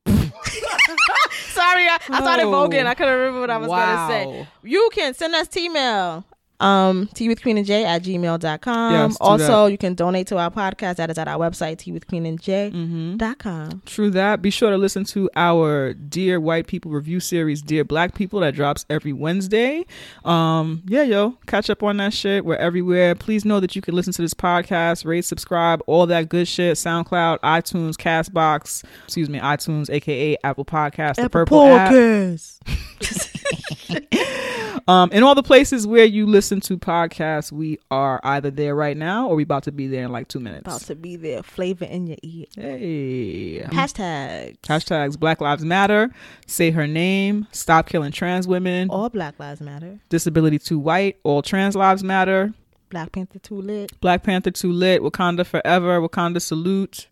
[0.06, 2.52] sorry, I, I started Oh.
[2.52, 2.86] voguing.
[2.86, 4.08] I couldn't remember what I was Wow.
[4.08, 4.48] gonna say.
[4.62, 6.24] You can send us email.
[6.60, 8.92] Um, tea with queen and j at gmail.com.
[8.92, 9.70] Yes, also, that.
[9.72, 10.96] you can donate to our podcast.
[10.96, 13.16] That is at our website, tea with queen and Mm-hmm.
[13.16, 13.82] dot com.
[13.86, 14.42] True that.
[14.42, 18.54] Be sure to listen to our Dear White People review series, Dear Black People, that
[18.54, 19.84] drops every Wednesday.
[20.24, 22.44] Um, yeah, yo, catch up on that shit.
[22.44, 23.14] We're everywhere.
[23.14, 26.76] Please know that you can listen to this podcast, rate, subscribe, all that good shit.
[26.76, 31.92] SoundCloud, iTunes, Castbox, excuse me, iTunes, aka Apple Podcast, the Purple app.
[34.86, 38.96] Um, in all the places where you listen to podcasts, we are either there right
[38.96, 40.62] now or we about to be there in like two minutes.
[40.62, 42.46] About to be there, flavor in your ear.
[42.54, 43.60] Hey.
[43.66, 46.10] Hashtag Hashtags Black Lives Matter,
[46.46, 50.00] say her name, stop killing trans women, all Black Lives Matter.
[50.08, 52.54] disability too white, all trans lives matter,
[52.88, 54.00] Black Panther too lit.
[54.00, 57.08] Black Panther too lit, Wakanda forever, Wakanda salute,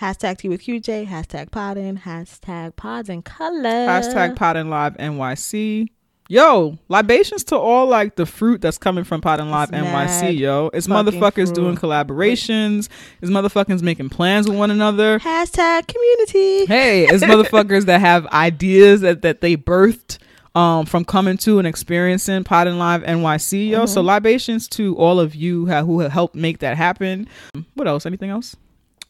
[0.00, 1.06] Hashtag Tea with QJ.
[1.06, 1.98] Hashtag podding.
[1.98, 3.86] Hashtag pods and color.
[3.86, 5.88] hashtag Pot and Live NYC.
[6.28, 10.38] Yo, libations to all like the fruit that's coming from Pot and Live It's NYC,
[10.38, 10.70] yo.
[10.72, 11.54] It's motherfuckers fruit.
[11.54, 12.88] doing collaborations.
[13.20, 15.18] It's motherfuckers making plans with one another.
[15.18, 16.64] Hashtag community.
[16.64, 20.16] hey, it's motherfuckers that have ideas that, that they birthed
[20.54, 23.84] um, from coming to and experiencing Pot and Live NYC, yo.
[23.84, 27.28] So libations to all of you who have helped make that happen.
[27.74, 28.06] What else?
[28.06, 28.56] Anything else?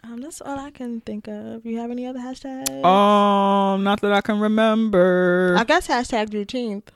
[0.03, 1.65] Um, that's all I can think of.
[1.65, 2.85] You have any other hashtags?
[2.85, 5.55] Um, not that I can remember.
[5.57, 6.89] I guess hashtag Juneteenth.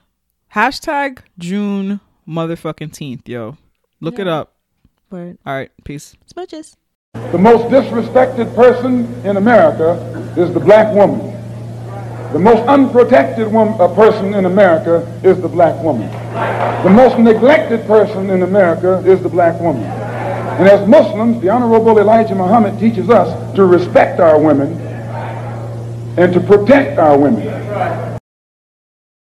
[0.55, 3.57] Hashtag June motherfucking teenth, yo.
[4.01, 4.55] Look it up.
[5.11, 5.39] Word.
[5.45, 6.17] All right, peace.
[6.33, 6.77] Smooches.
[7.33, 9.93] The most disrespected person in America
[10.37, 11.35] is the black woman.
[12.33, 16.11] The most unprotected wom- uh, person in America is the black woman.
[16.83, 19.83] The most neglected person in America is the black woman.
[19.85, 24.73] And as Muslims, the Honorable Elijah Muhammad teaches us to respect our women
[26.19, 28.18] and to protect our women.